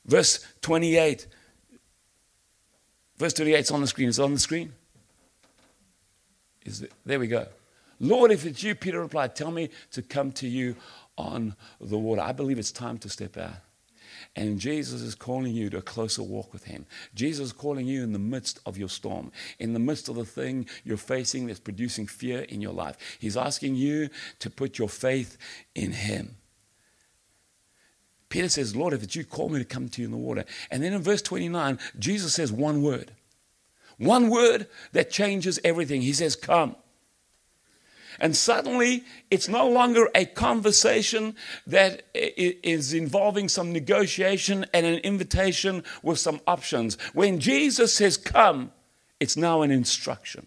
Verse 0.09 0.45
28. 0.62 1.27
Verse 3.19 3.33
28 3.35 3.59
is 3.59 3.71
on 3.71 3.81
the 3.83 3.87
screen. 3.87 4.09
Is 4.09 4.19
it 4.19 4.23
on 4.23 4.33
the 4.33 4.41
screen? 4.41 4.73
Is 6.65 6.83
it? 6.83 6.93
There 7.05 7.21
we 7.21 7.29
go. 7.29 7.47
Lord, 8.00 8.31
if 8.31 8.47
it's 8.47 8.62
you, 8.62 8.75
Peter 8.75 9.00
replied, 9.00 9.37
tell 9.37 9.50
me 9.50 9.71
to 9.93 10.03
come 10.03 10.33
to 10.33 10.49
you 10.49 10.77
on 11.17 11.55
the 11.81 11.99
water. 11.99 12.23
I 12.23 12.33
believe 12.33 12.59
it's 12.59 12.73
time 12.73 12.99
to 12.99 13.09
step 13.09 13.37
out. 13.37 13.55
And 14.37 14.59
Jesus 14.59 15.03
is 15.03 15.15
calling 15.15 15.53
you 15.53 15.69
to 15.71 15.79
a 15.79 15.83
closer 15.83 16.23
walk 16.23 16.53
with 16.53 16.65
Him. 16.65 16.87
Jesus 17.15 17.47
is 17.47 17.53
calling 17.53 17.87
you 17.87 18.03
in 18.03 18.12
the 18.12 18.19
midst 18.19 18.61
of 18.67 18.79
your 18.79 18.88
storm, 18.88 19.33
in 19.59 19.73
the 19.73 19.79
midst 19.79 20.09
of 20.09 20.17
the 20.17 20.25
thing 20.25 20.67
you're 20.85 20.97
facing 20.97 21.47
that's 21.47 21.61
producing 21.61 22.07
fear 22.07 22.41
in 22.43 22.61
your 22.61 22.73
life. 22.73 22.97
He's 23.19 23.37
asking 23.37 23.77
you 23.77 24.09
to 24.38 24.50
put 24.50 24.79
your 24.79 24.88
faith 24.88 25.37
in 25.75 25.93
Him. 25.93 26.37
Peter 28.28 28.49
says, 28.49 28.76
Lord, 28.76 28.92
if 28.92 29.02
it's 29.02 29.16
you, 29.16 29.25
call 29.25 29.49
me 29.49 29.58
to 29.58 29.64
come 29.64 29.88
to 29.88 30.02
you 30.02 30.06
in 30.06 30.12
the 30.12 30.18
water. 30.18 30.44
And 30.70 30.82
then 30.82 30.92
in 30.92 31.02
verse 31.02 31.23
29, 31.23 31.78
Jesus 31.99 32.35
says 32.35 32.52
one 32.52 32.82
word. 32.82 33.12
One 33.99 34.28
word 34.28 34.68
that 34.92 35.11
changes 35.11 35.58
everything. 35.64 36.02
He 36.02 36.12
says, 36.12 36.37
Come. 36.37 36.76
And 38.20 38.37
suddenly, 38.37 39.04
it's 39.30 39.49
no 39.49 39.68
longer 39.68 40.08
a 40.14 40.25
conversation 40.25 41.37
that 41.66 42.02
is 42.14 42.92
involving 42.92 43.49
some 43.49 43.73
negotiation 43.73 44.66
and 44.75 44.85
an 44.85 44.99
invitation 44.99 45.85
with 46.02 46.18
some 46.18 46.40
options. 46.47 46.99
When 47.14 47.38
Jesus 47.38 47.94
says, 47.94 48.16
Come, 48.16 48.73
it's 49.20 49.37
now 49.37 49.62
an 49.62 49.70
instruction. 49.70 50.47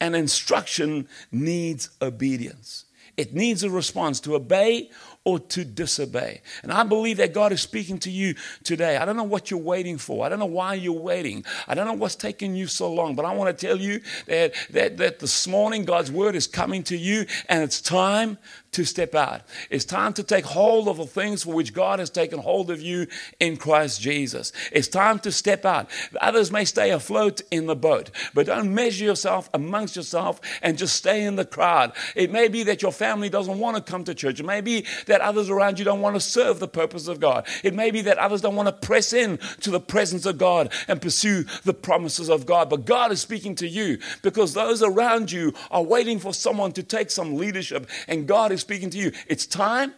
An 0.00 0.14
instruction 0.14 1.08
needs 1.32 1.90
obedience, 2.02 2.86
it 3.16 3.34
needs 3.34 3.62
a 3.62 3.70
response 3.70 4.20
to 4.20 4.34
obey 4.34 4.90
or 5.24 5.38
to 5.38 5.64
disobey. 5.64 6.40
And 6.62 6.72
I 6.72 6.82
believe 6.82 7.18
that 7.18 7.34
God 7.34 7.52
is 7.52 7.60
speaking 7.60 7.98
to 8.00 8.10
you 8.10 8.34
today. 8.64 8.96
I 8.96 9.04
don't 9.04 9.16
know 9.16 9.22
what 9.24 9.50
you're 9.50 9.60
waiting 9.60 9.98
for. 9.98 10.24
I 10.24 10.30
don't 10.30 10.38
know 10.38 10.46
why 10.46 10.74
you're 10.74 10.92
waiting. 10.94 11.44
I 11.68 11.74
don't 11.74 11.86
know 11.86 11.92
what's 11.92 12.16
taking 12.16 12.54
you 12.54 12.66
so 12.66 12.90
long, 12.90 13.14
but 13.14 13.26
I 13.26 13.34
want 13.34 13.56
to 13.56 13.66
tell 13.66 13.76
you 13.76 14.00
that, 14.26 14.54
that, 14.70 14.96
that 14.96 15.18
this 15.18 15.46
morning 15.46 15.84
God's 15.84 16.10
word 16.10 16.34
is 16.34 16.46
coming 16.46 16.82
to 16.84 16.96
you 16.96 17.26
and 17.50 17.62
it's 17.62 17.82
time 17.82 18.38
to 18.72 18.84
step 18.84 19.14
out. 19.14 19.42
It's 19.68 19.84
time 19.84 20.12
to 20.14 20.22
take 20.22 20.44
hold 20.44 20.88
of 20.88 20.98
the 20.98 21.06
things 21.06 21.42
for 21.42 21.52
which 21.52 21.74
God 21.74 21.98
has 21.98 22.08
taken 22.08 22.38
hold 22.38 22.70
of 22.70 22.80
you 22.80 23.06
in 23.40 23.56
Christ 23.56 24.00
Jesus. 24.00 24.52
It's 24.70 24.86
time 24.86 25.18
to 25.20 25.32
step 25.32 25.64
out. 25.64 25.90
Others 26.20 26.52
may 26.52 26.64
stay 26.64 26.90
afloat 26.90 27.40
in 27.50 27.66
the 27.66 27.74
boat, 27.74 28.10
but 28.32 28.46
don't 28.46 28.72
measure 28.72 29.04
yourself 29.04 29.50
amongst 29.52 29.96
yourself 29.96 30.40
and 30.62 30.78
just 30.78 30.94
stay 30.94 31.24
in 31.24 31.34
the 31.36 31.44
crowd. 31.44 31.92
It 32.14 32.30
may 32.30 32.46
be 32.46 32.62
that 32.64 32.82
your 32.82 32.92
family 32.92 33.28
doesn't 33.28 33.58
want 33.58 33.76
to 33.76 33.82
come 33.82 34.04
to 34.04 34.14
church. 34.14 34.38
It 34.38 34.46
may 34.46 34.60
be 34.60 34.86
that 35.06 35.20
others 35.20 35.50
around 35.50 35.78
you 35.78 35.84
don't 35.84 36.00
want 36.00 36.14
to 36.14 36.20
serve 36.20 36.60
the 36.60 36.68
purpose 36.68 37.08
of 37.08 37.18
God. 37.18 37.48
It 37.64 37.74
may 37.74 37.90
be 37.90 38.02
that 38.02 38.18
others 38.18 38.40
don't 38.40 38.56
want 38.56 38.68
to 38.68 38.86
press 38.86 39.12
in 39.12 39.38
to 39.62 39.70
the 39.70 39.80
presence 39.80 40.26
of 40.26 40.38
God 40.38 40.72
and 40.86 41.02
pursue 41.02 41.44
the 41.64 41.74
promises 41.74 42.30
of 42.30 42.46
God. 42.46 42.70
But 42.70 42.84
God 42.84 43.10
is 43.10 43.20
speaking 43.20 43.56
to 43.56 43.68
you 43.68 43.98
because 44.22 44.54
those 44.54 44.82
around 44.82 45.32
you 45.32 45.54
are 45.72 45.82
waiting 45.82 46.20
for 46.20 46.32
someone 46.32 46.72
to 46.72 46.84
take 46.84 47.10
some 47.10 47.36
leadership 47.36 47.88
and 48.06 48.28
God 48.28 48.52
is 48.52 48.59
speaking 48.60 48.90
to 48.90 48.98
you. 48.98 49.12
It's 49.26 49.46
time 49.46 49.94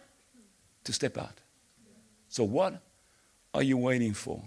to 0.83 0.93
step 0.93 1.17
out. 1.17 1.39
So, 2.29 2.43
what 2.43 2.81
are 3.53 3.63
you 3.63 3.77
waiting 3.77 4.13
for? 4.13 4.43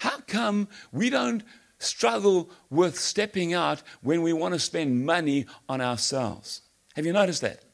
How 0.00 0.18
come 0.26 0.68
we 0.92 1.08
don't 1.08 1.42
struggle 1.78 2.50
with 2.70 2.98
stepping 2.98 3.54
out 3.54 3.82
when 4.02 4.22
we 4.22 4.32
want 4.32 4.54
to 4.54 4.60
spend 4.60 5.06
money 5.06 5.46
on 5.68 5.80
ourselves? 5.80 6.62
Have 6.94 7.06
you 7.06 7.12
noticed 7.12 7.40
that? 7.40 7.64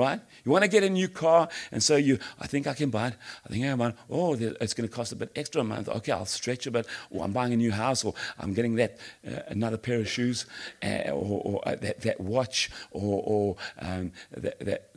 Right? 0.00 0.20
You 0.44 0.50
want 0.52 0.64
to 0.64 0.70
get 0.70 0.82
a 0.82 0.88
new 0.88 1.08
car, 1.08 1.48
and 1.70 1.82
so 1.82 1.96
you, 1.96 2.18
I 2.40 2.46
think 2.46 2.66
I 2.66 2.72
can 2.72 2.88
buy 2.88 3.08
it. 3.08 3.14
I 3.44 3.48
think 3.50 3.64
I 3.64 3.68
can 3.68 3.78
buy 3.78 3.88
it. 3.88 3.96
Oh, 4.08 4.34
it's 4.34 4.72
going 4.72 4.88
to 4.88 4.94
cost 4.94 5.12
a 5.12 5.16
bit 5.16 5.30
extra 5.36 5.60
a 5.60 5.64
month. 5.64 5.90
Okay, 5.90 6.12
I'll 6.12 6.24
stretch 6.24 6.66
a 6.66 6.70
bit. 6.70 6.86
Or 7.10 7.22
I'm 7.22 7.32
buying 7.32 7.52
a 7.52 7.56
new 7.56 7.70
house, 7.70 8.02
or 8.02 8.14
I'm 8.38 8.54
getting 8.54 8.76
that 8.76 8.98
uh, 9.26 9.40
another 9.48 9.76
pair 9.76 10.00
of 10.00 10.08
shoes, 10.08 10.46
uh, 10.82 11.10
or, 11.10 11.42
or 11.44 11.68
uh, 11.68 11.76
that, 11.76 12.00
that 12.00 12.18
watch, 12.18 12.70
or, 12.92 13.22
or 13.26 13.56
um, 13.78 14.12
that, 14.30 14.58
that 14.60 14.89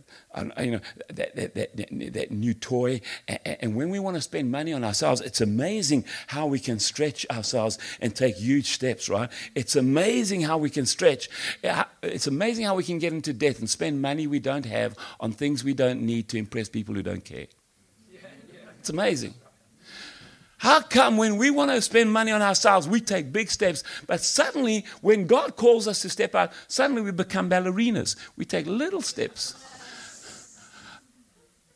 you 0.59 0.71
know, 0.71 0.79
that, 1.09 1.35
that, 1.35 1.55
that, 1.55 2.13
that 2.13 2.31
new 2.31 2.53
toy. 2.53 3.01
And 3.27 3.75
when 3.75 3.89
we 3.89 3.99
want 3.99 4.15
to 4.15 4.21
spend 4.21 4.51
money 4.51 4.73
on 4.73 4.83
ourselves, 4.83 5.21
it's 5.21 5.41
amazing 5.41 6.05
how 6.27 6.47
we 6.47 6.59
can 6.59 6.79
stretch 6.79 7.25
ourselves 7.29 7.77
and 8.01 8.15
take 8.15 8.35
huge 8.35 8.67
steps, 8.71 9.09
right? 9.09 9.29
It's 9.55 9.75
amazing 9.75 10.41
how 10.41 10.57
we 10.57 10.69
can 10.69 10.85
stretch. 10.85 11.29
It's 12.01 12.27
amazing 12.27 12.65
how 12.65 12.75
we 12.75 12.83
can 12.83 12.99
get 12.99 13.13
into 13.13 13.33
debt 13.33 13.59
and 13.59 13.69
spend 13.69 14.01
money 14.01 14.27
we 14.27 14.39
don't 14.39 14.65
have 14.65 14.97
on 15.19 15.31
things 15.31 15.63
we 15.63 15.73
don't 15.73 16.01
need 16.01 16.29
to 16.29 16.37
impress 16.37 16.69
people 16.69 16.95
who 16.95 17.03
don't 17.03 17.25
care. 17.25 17.47
It's 18.79 18.89
amazing. 18.89 19.33
How 20.57 20.79
come 20.79 21.17
when 21.17 21.35
we 21.35 21.49
want 21.51 21.71
to 21.71 21.81
spend 21.81 22.13
money 22.13 22.31
on 22.31 22.41
ourselves, 22.41 22.87
we 22.87 23.01
take 23.01 23.33
big 23.33 23.51
steps, 23.51 23.83
but 24.07 24.21
suddenly 24.21 24.85
when 25.01 25.27
God 25.27 25.57
calls 25.57 25.89
us 25.89 26.01
to 26.03 26.09
step 26.09 26.35
out, 26.35 26.53
suddenly 26.69 27.01
we 27.01 27.11
become 27.11 27.49
ballerinas? 27.49 28.15
We 28.37 28.45
take 28.45 28.65
little 28.65 29.01
steps. 29.01 29.55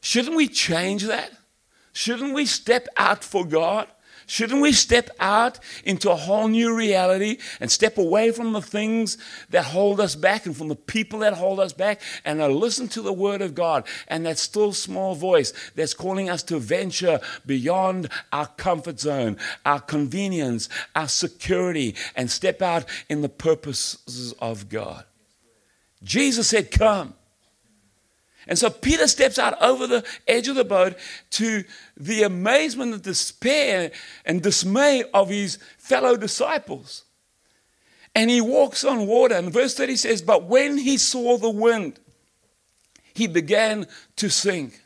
Shouldn't 0.08 0.38
we 0.38 0.48
change 0.48 1.04
that? 1.04 1.34
Shouldn't 1.92 2.34
we 2.34 2.46
step 2.46 2.88
out 2.96 3.26
for 3.26 3.44
God? 3.44 3.90
Shouldn't 4.26 4.62
we 4.62 4.72
step 4.72 5.10
out 5.20 5.60
into 5.84 6.10
a 6.10 6.16
whole 6.16 6.48
new 6.48 6.74
reality 6.74 7.40
and 7.60 7.70
step 7.70 7.98
away 7.98 8.32
from 8.32 8.54
the 8.54 8.62
things 8.62 9.18
that 9.50 9.66
hold 9.66 10.00
us 10.00 10.16
back 10.16 10.46
and 10.46 10.56
from 10.56 10.70
the 10.70 10.78
people 10.78 11.20
that 11.20 11.34
hold 11.34 11.60
us 11.60 11.74
back 11.74 12.00
and 12.24 12.40
uh, 12.40 12.48
listen 12.48 12.88
to 12.88 13.02
the 13.02 13.12
Word 13.12 13.42
of 13.42 13.54
God 13.54 13.86
and 14.08 14.26
that 14.26 14.38
still 14.38 14.72
small 14.72 15.14
voice 15.14 15.52
that's 15.76 15.94
calling 15.94 16.30
us 16.30 16.42
to 16.44 16.58
venture 16.58 17.20
beyond 17.46 18.08
our 18.32 18.48
comfort 18.48 19.02
zone, 19.02 19.36
our 19.66 19.82
convenience, 19.82 20.70
our 20.96 21.10
security, 21.10 21.96
and 22.16 22.32
step 22.32 22.62
out 22.62 22.86
in 23.10 23.24
the 23.24 23.28
purposes 23.28 24.34
of 24.40 24.70
God? 24.70 25.04
Jesus 26.02 26.48
said, 26.48 26.72
Come. 26.72 27.14
And 28.48 28.58
so 28.58 28.70
Peter 28.70 29.08
steps 29.08 29.38
out 29.38 29.62
over 29.62 29.88
the 29.88 30.06
edge 30.28 30.48
of 30.48 30.56
the 30.56 30.64
boat 30.64 30.96
to 31.32 31.64
the 31.98 32.24
amazement 32.24 32.94
and 32.94 33.04
despair 33.04 33.92
and 34.26 34.42
dismay 34.42 35.04
of 35.14 35.30
his 35.30 35.58
fellow 35.78 36.16
disciples. 36.16 37.04
And 38.16 38.30
he 38.30 38.42
walks 38.42 38.84
on 38.84 39.06
water. 39.06 39.36
And 39.36 39.52
verse 39.52 39.76
30 39.76 39.96
says, 39.98 40.22
But 40.22 40.46
when 40.46 40.78
he 40.78 40.98
saw 40.98 41.38
the 41.38 41.50
wind, 41.50 42.00
he 43.14 43.28
began 43.28 43.86
to 44.16 44.30
sink. 44.30 44.82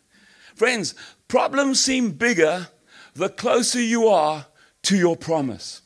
Friends, 0.56 0.96
problems 1.28 1.80
seem 1.80 2.12
bigger 2.12 2.68
the 3.14 3.30
closer 3.30 3.82
you 3.82 4.08
are 4.08 4.48
to 4.84 4.98
your 4.98 5.16
promise. 5.16 5.82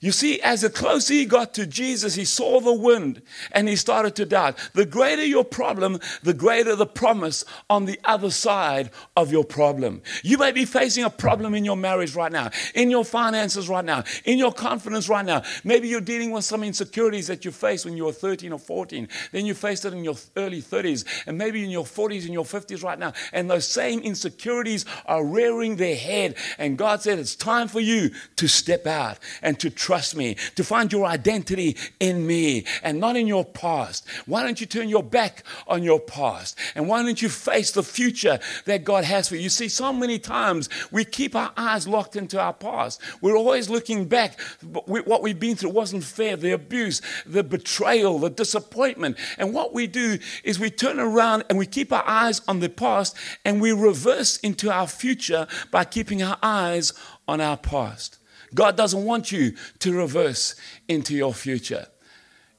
You 0.00 0.12
see, 0.12 0.40
as 0.40 0.60
the 0.60 0.70
closer 0.70 1.14
he 1.14 1.24
got 1.24 1.54
to 1.54 1.66
Jesus, 1.66 2.14
he 2.14 2.24
saw 2.24 2.60
the 2.60 2.72
wind 2.72 3.22
and 3.52 3.68
he 3.68 3.76
started 3.76 4.14
to 4.16 4.26
doubt. 4.26 4.56
The 4.74 4.86
greater 4.86 5.24
your 5.24 5.44
problem, 5.44 6.00
the 6.22 6.34
greater 6.34 6.76
the 6.76 6.86
promise 6.86 7.44
on 7.70 7.84
the 7.84 7.98
other 8.04 8.30
side 8.30 8.90
of 9.16 9.32
your 9.32 9.44
problem. 9.44 10.02
You 10.22 10.38
may 10.38 10.52
be 10.52 10.64
facing 10.64 11.04
a 11.04 11.10
problem 11.10 11.54
in 11.54 11.64
your 11.64 11.76
marriage 11.76 12.14
right 12.14 12.32
now, 12.32 12.50
in 12.74 12.90
your 12.90 13.04
finances 13.04 13.68
right 13.68 13.84
now, 13.84 14.04
in 14.24 14.38
your 14.38 14.52
confidence 14.52 15.08
right 15.08 15.24
now. 15.24 15.42
Maybe 15.64 15.88
you're 15.88 16.00
dealing 16.00 16.30
with 16.30 16.44
some 16.44 16.62
insecurities 16.62 17.26
that 17.28 17.44
you 17.44 17.50
faced 17.50 17.84
when 17.84 17.96
you 17.96 18.04
were 18.04 18.12
13 18.12 18.52
or 18.52 18.58
14. 18.58 19.08
Then 19.32 19.46
you 19.46 19.54
faced 19.54 19.84
it 19.84 19.92
in 19.92 20.04
your 20.04 20.16
early 20.36 20.62
30s, 20.62 21.04
and 21.26 21.38
maybe 21.38 21.64
in 21.64 21.70
your 21.70 21.84
40s 21.84 22.24
and 22.24 22.32
your 22.32 22.44
50s 22.44 22.82
right 22.82 22.98
now. 22.98 23.12
And 23.32 23.50
those 23.50 23.66
same 23.66 24.00
insecurities 24.00 24.84
are 25.06 25.24
rearing 25.24 25.76
their 25.76 25.96
head. 25.96 26.36
And 26.58 26.78
God 26.78 27.02
said, 27.02 27.18
It's 27.18 27.34
time 27.34 27.68
for 27.68 27.80
you 27.80 28.10
to 28.36 28.48
step 28.48 28.86
out 28.86 29.18
and 29.42 29.58
to 29.60 29.70
trust 29.86 30.16
me, 30.16 30.34
to 30.56 30.64
find 30.64 30.90
your 30.90 31.06
identity 31.06 31.76
in 32.00 32.26
me 32.26 32.64
and 32.82 32.98
not 32.98 33.14
in 33.14 33.24
your 33.24 33.44
past. 33.44 34.04
Why 34.26 34.42
don't 34.42 34.60
you 34.60 34.66
turn 34.66 34.88
your 34.88 35.04
back 35.04 35.44
on 35.68 35.84
your 35.84 36.00
past? 36.00 36.58
And 36.74 36.88
why 36.88 37.04
don't 37.04 37.22
you 37.22 37.28
face 37.28 37.70
the 37.70 37.84
future 37.84 38.40
that 38.64 38.82
God 38.82 39.04
has 39.04 39.28
for 39.28 39.36
you? 39.36 39.42
You 39.42 39.48
see, 39.48 39.68
so 39.68 39.92
many 39.92 40.18
times 40.18 40.68
we 40.90 41.04
keep 41.04 41.36
our 41.36 41.52
eyes 41.56 41.86
locked 41.86 42.16
into 42.16 42.40
our 42.40 42.52
past. 42.52 43.00
We're 43.20 43.36
always 43.36 43.70
looking 43.70 44.06
back. 44.06 44.40
What 44.86 45.22
we've 45.22 45.38
been 45.38 45.54
through 45.54 45.70
wasn't 45.70 46.02
fair 46.02 46.34
the 46.34 46.50
abuse, 46.50 47.00
the 47.24 47.44
betrayal, 47.44 48.18
the 48.18 48.28
disappointment. 48.28 49.16
And 49.38 49.54
what 49.54 49.72
we 49.72 49.86
do 49.86 50.18
is 50.42 50.58
we 50.58 50.70
turn 50.70 50.98
around 50.98 51.44
and 51.48 51.60
we 51.60 51.66
keep 51.66 51.92
our 51.92 52.02
eyes 52.08 52.40
on 52.48 52.58
the 52.58 52.68
past 52.68 53.16
and 53.44 53.60
we 53.60 53.70
reverse 53.70 54.36
into 54.38 54.68
our 54.68 54.88
future 54.88 55.46
by 55.70 55.84
keeping 55.84 56.24
our 56.24 56.38
eyes 56.42 56.92
on 57.28 57.40
our 57.40 57.56
past. 57.56 58.18
God 58.56 58.76
doesn't 58.76 59.04
want 59.04 59.30
you 59.30 59.54
to 59.80 59.96
reverse 59.96 60.56
into 60.88 61.14
your 61.14 61.34
future. 61.34 61.86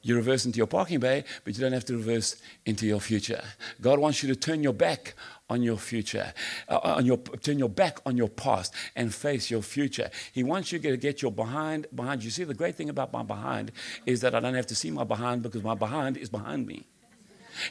You 0.03 0.15
reverse 0.15 0.45
into 0.45 0.57
your 0.57 0.67
parking 0.67 0.99
bay, 0.99 1.25
but 1.43 1.55
you 1.55 1.59
don't 1.59 1.73
have 1.73 1.83
to 1.85 1.97
reverse 1.97 2.37
into 2.65 2.85
your 2.85 3.01
future. 3.01 3.43
God 3.81 3.99
wants 3.99 4.23
you 4.23 4.29
to 4.29 4.35
turn 4.39 4.63
your 4.63 4.71
back 4.73 5.15
on 5.49 5.61
your 5.61 5.77
future, 5.77 6.33
uh, 6.69 6.77
on 6.77 7.05
your, 7.05 7.17
turn 7.17 7.57
your 7.57 7.67
back 7.67 7.99
on 8.05 8.15
your 8.15 8.29
past 8.29 8.73
and 8.95 9.13
face 9.13 9.49
your 9.49 9.61
future. 9.61 10.09
He 10.31 10.43
wants 10.43 10.71
you 10.71 10.79
to 10.79 10.97
get 10.97 11.21
your 11.21 11.31
behind 11.31 11.87
behind 11.93 12.23
you. 12.23 12.29
See, 12.29 12.43
the 12.43 12.53
great 12.53 12.75
thing 12.75 12.89
about 12.89 13.11
my 13.11 13.23
behind 13.23 13.71
is 14.05 14.21
that 14.21 14.35
I 14.35 14.39
don't 14.39 14.53
have 14.53 14.67
to 14.67 14.75
see 14.75 14.91
my 14.91 15.03
behind 15.03 15.41
because 15.41 15.63
my 15.63 15.75
behind 15.75 16.15
is 16.15 16.29
behind 16.29 16.67
me. 16.67 16.85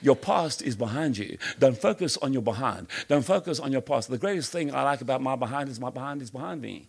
Your 0.02 0.16
past 0.16 0.62
is 0.62 0.74
behind 0.74 1.16
you. 1.16 1.38
Don't 1.60 1.78
focus 1.78 2.16
on 2.18 2.32
your 2.32 2.42
behind. 2.42 2.88
Don't 3.06 3.24
focus 3.24 3.60
on 3.60 3.70
your 3.70 3.82
past. 3.82 4.10
The 4.10 4.18
greatest 4.18 4.50
thing 4.50 4.74
I 4.74 4.82
like 4.82 5.00
about 5.00 5.22
my 5.22 5.36
behind 5.36 5.68
is 5.68 5.78
my 5.78 5.90
behind 5.90 6.20
is 6.22 6.30
behind 6.30 6.60
me. 6.60 6.88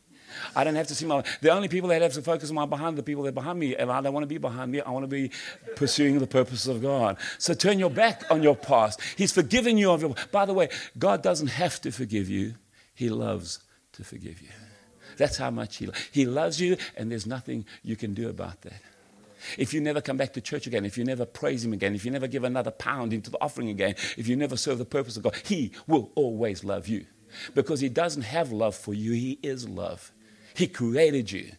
I 0.56 0.64
don't 0.64 0.76
have 0.76 0.88
to 0.88 0.96
see 0.96 1.06
my. 1.06 1.24
The 1.42 1.52
only 1.52 1.68
people 1.68 1.90
that 1.90 2.02
have 2.02 2.14
to 2.14 2.22
focus 2.22 2.50
on 2.50 2.56
my 2.56 2.66
behind 2.66 2.98
the 2.98 3.04
people 3.04 3.24
that 3.24 3.30
are 3.30 3.34
behind 3.34 3.60
me, 3.60 3.76
and 3.76 3.92
I 3.92 4.02
don't 4.02 4.14
want 4.14 4.24
to 4.24 4.28
be 4.28 4.38
behind 4.38 4.72
me. 4.72 4.82
I 4.82 4.90
want 4.92 5.04
to 5.04 5.08
be 5.08 5.32
pursuing 5.76 6.20
the 6.20 6.28
purposes 6.28 6.68
of 6.68 6.82
God. 6.82 7.18
So 7.38 7.54
turn 7.54 7.80
your 7.80 7.90
back 7.90 8.24
on 8.30 8.44
your 8.44 8.56
past. 8.56 9.02
He's 9.16 9.32
forgiven 9.32 9.78
you 9.78 9.92
of 9.92 10.02
your. 10.02 10.16
By 10.32 10.46
the 10.46 10.54
way, 10.54 10.70
God 10.98 11.22
doesn't 11.22 11.48
have 11.48 11.82
to 11.82 11.92
forgive 11.92 12.30
you. 12.30 12.56
He 12.94 13.10
loves 13.10 13.60
to 13.94 14.04
forgive 14.04 14.42
you. 14.42 14.50
That's 15.18 15.38
how 15.38 15.52
much 15.52 15.78
He 15.78 15.90
He 16.12 16.26
loves 16.26 16.62
you, 16.62 16.78
and 16.96 17.12
there's 17.12 17.26
nothing 17.26 17.66
you 17.84 17.96
can 17.96 18.14
do 18.14 18.30
about 18.30 18.62
that. 18.62 18.82
If 19.58 19.74
you 19.74 19.82
never 19.82 20.02
come 20.02 20.18
back 20.18 20.34
to 20.34 20.42
church 20.42 20.68
again, 20.68 20.86
if 20.86 20.98
you 20.98 21.04
never 21.04 21.26
praise 21.26 21.64
Him 21.64 21.74
again, 21.74 21.96
if 21.96 22.06
you 22.06 22.12
never 22.12 22.28
give 22.28 22.44
another 22.44 22.72
pound 22.72 23.14
into 23.14 23.30
the 23.30 23.42
offering 23.42 23.70
again, 23.70 23.96
if 24.18 24.28
you 24.28 24.36
never 24.36 24.58
serve 24.58 24.78
the 24.78 24.86
purpose 24.86 25.18
of 25.18 25.24
God, 25.24 25.36
He 25.44 25.72
will 25.86 26.12
always 26.16 26.64
love 26.64 26.88
you. 26.88 27.06
Because 27.54 27.80
He 27.80 27.90
doesn't 27.90 28.24
have 28.24 28.52
love 28.52 28.76
for 28.76 28.94
you, 28.94 29.12
He 29.12 29.40
is 29.44 29.68
love. 29.68 30.12
He 30.58 30.66
created 30.66 31.32
you. 31.32 31.52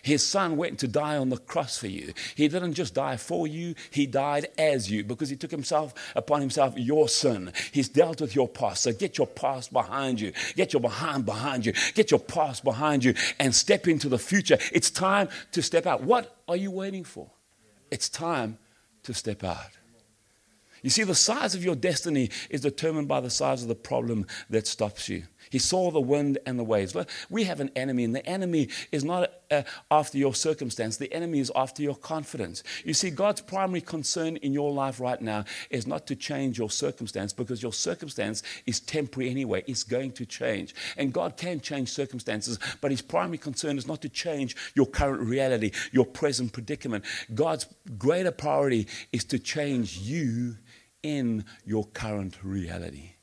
His 0.00 0.24
son 0.24 0.56
went 0.56 0.78
to 0.78 0.86
die 0.86 1.16
on 1.16 1.28
the 1.28 1.38
cross 1.38 1.76
for 1.76 1.88
you. 1.88 2.12
He 2.36 2.46
didn't 2.46 2.74
just 2.74 2.94
die 2.94 3.16
for 3.16 3.48
you, 3.48 3.74
he 3.90 4.06
died 4.06 4.46
as 4.56 4.88
you 4.88 5.02
because 5.02 5.28
he 5.28 5.34
took 5.34 5.50
himself 5.50 5.92
upon 6.14 6.40
himself 6.40 6.74
your 6.76 7.08
sin. 7.08 7.52
He's 7.72 7.88
dealt 7.88 8.20
with 8.20 8.36
your 8.36 8.46
past. 8.46 8.84
So 8.84 8.92
get 8.92 9.18
your 9.18 9.26
past 9.26 9.72
behind 9.72 10.20
you. 10.20 10.32
Get 10.54 10.72
your 10.72 10.80
behind 10.80 11.26
behind 11.26 11.66
you. 11.66 11.72
Get 11.94 12.12
your 12.12 12.20
past 12.20 12.62
behind 12.62 13.02
you 13.02 13.14
and 13.40 13.52
step 13.52 13.88
into 13.88 14.08
the 14.08 14.20
future. 14.20 14.58
It's 14.72 14.88
time 14.88 15.30
to 15.50 15.60
step 15.60 15.84
out. 15.84 16.04
What 16.04 16.36
are 16.46 16.56
you 16.56 16.70
waiting 16.70 17.02
for? 17.02 17.28
It's 17.90 18.08
time 18.08 18.58
to 19.02 19.12
step 19.14 19.42
out. 19.42 19.78
You 20.84 20.90
see, 20.90 21.02
the 21.02 21.14
size 21.14 21.54
of 21.54 21.64
your 21.64 21.76
destiny 21.76 22.28
is 22.50 22.60
determined 22.60 23.08
by 23.08 23.22
the 23.22 23.30
size 23.30 23.62
of 23.62 23.68
the 23.68 23.74
problem 23.74 24.26
that 24.50 24.66
stops 24.66 25.08
you. 25.08 25.22
He 25.48 25.58
saw 25.58 25.90
the 25.90 26.00
wind 26.00 26.38
and 26.44 26.58
the 26.58 26.64
waves. 26.64 26.94
We 27.30 27.44
have 27.44 27.60
an 27.60 27.70
enemy, 27.74 28.04
and 28.04 28.14
the 28.14 28.26
enemy 28.26 28.68
is 28.92 29.02
not 29.02 29.32
uh, 29.50 29.62
after 29.90 30.18
your 30.18 30.34
circumstance, 30.34 30.98
the 30.98 31.12
enemy 31.12 31.38
is 31.38 31.50
after 31.56 31.82
your 31.82 31.94
confidence. 31.94 32.62
You 32.84 32.92
see, 32.92 33.10
God's 33.10 33.40
primary 33.40 33.80
concern 33.80 34.36
in 34.36 34.52
your 34.52 34.72
life 34.72 35.00
right 35.00 35.20
now 35.22 35.44
is 35.70 35.86
not 35.86 36.06
to 36.08 36.16
change 36.16 36.58
your 36.58 36.70
circumstance 36.70 37.32
because 37.32 37.62
your 37.62 37.72
circumstance 37.72 38.42
is 38.66 38.80
temporary 38.80 39.30
anyway. 39.30 39.64
It's 39.66 39.84
going 39.84 40.12
to 40.12 40.26
change. 40.26 40.74
And 40.98 41.14
God 41.14 41.38
can 41.38 41.60
change 41.60 41.88
circumstances, 41.90 42.58
but 42.82 42.90
His 42.90 43.00
primary 43.00 43.38
concern 43.38 43.78
is 43.78 43.86
not 43.86 44.02
to 44.02 44.10
change 44.10 44.54
your 44.74 44.86
current 44.86 45.22
reality, 45.22 45.70
your 45.92 46.06
present 46.06 46.52
predicament. 46.52 47.04
God's 47.32 47.66
greater 47.96 48.32
priority 48.32 48.86
is 49.12 49.24
to 49.24 49.38
change 49.38 49.98
you 49.98 50.56
in 51.04 51.44
your 51.66 51.84
current 51.88 52.42
reality 52.42 53.13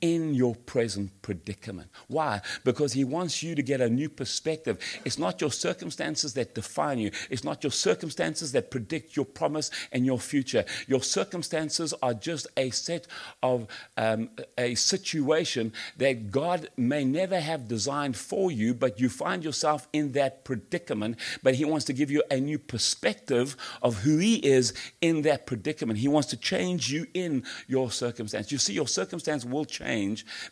in 0.00 0.34
your 0.34 0.54
present 0.54 1.10
predicament. 1.22 1.88
Why? 2.06 2.40
Because 2.64 2.92
He 2.92 3.04
wants 3.04 3.42
you 3.42 3.54
to 3.54 3.62
get 3.62 3.80
a 3.80 3.88
new 3.88 4.08
perspective. 4.08 4.78
It's 5.04 5.18
not 5.18 5.40
your 5.40 5.50
circumstances 5.50 6.34
that 6.34 6.54
define 6.54 6.98
you, 6.98 7.10
it's 7.30 7.44
not 7.44 7.62
your 7.62 7.72
circumstances 7.72 8.52
that 8.52 8.70
predict 8.70 9.16
your 9.16 9.24
promise 9.24 9.70
and 9.92 10.06
your 10.06 10.18
future. 10.18 10.64
Your 10.86 11.02
circumstances 11.02 11.94
are 12.02 12.14
just 12.14 12.46
a 12.56 12.70
set 12.70 13.06
of 13.42 13.66
um, 13.96 14.30
a 14.56 14.74
situation 14.74 15.72
that 15.96 16.30
God 16.30 16.68
may 16.76 17.04
never 17.04 17.40
have 17.40 17.68
designed 17.68 18.16
for 18.16 18.50
you, 18.50 18.74
but 18.74 19.00
you 19.00 19.08
find 19.08 19.44
yourself 19.44 19.88
in 19.92 20.12
that 20.12 20.44
predicament. 20.44 21.16
But 21.42 21.54
He 21.54 21.64
wants 21.64 21.84
to 21.86 21.92
give 21.92 22.10
you 22.10 22.22
a 22.30 22.40
new 22.40 22.58
perspective 22.58 23.56
of 23.82 23.96
who 24.02 24.18
He 24.18 24.36
is 24.36 24.74
in 25.00 25.22
that 25.22 25.46
predicament. 25.46 25.98
He 25.98 26.08
wants 26.08 26.28
to 26.28 26.36
change 26.36 26.92
you 26.92 27.06
in 27.14 27.44
your 27.66 27.90
circumstance. 27.90 28.52
You 28.52 28.58
see, 28.58 28.72
your 28.72 28.88
circumstance 28.88 29.44
will 29.44 29.64
change, 29.64 29.87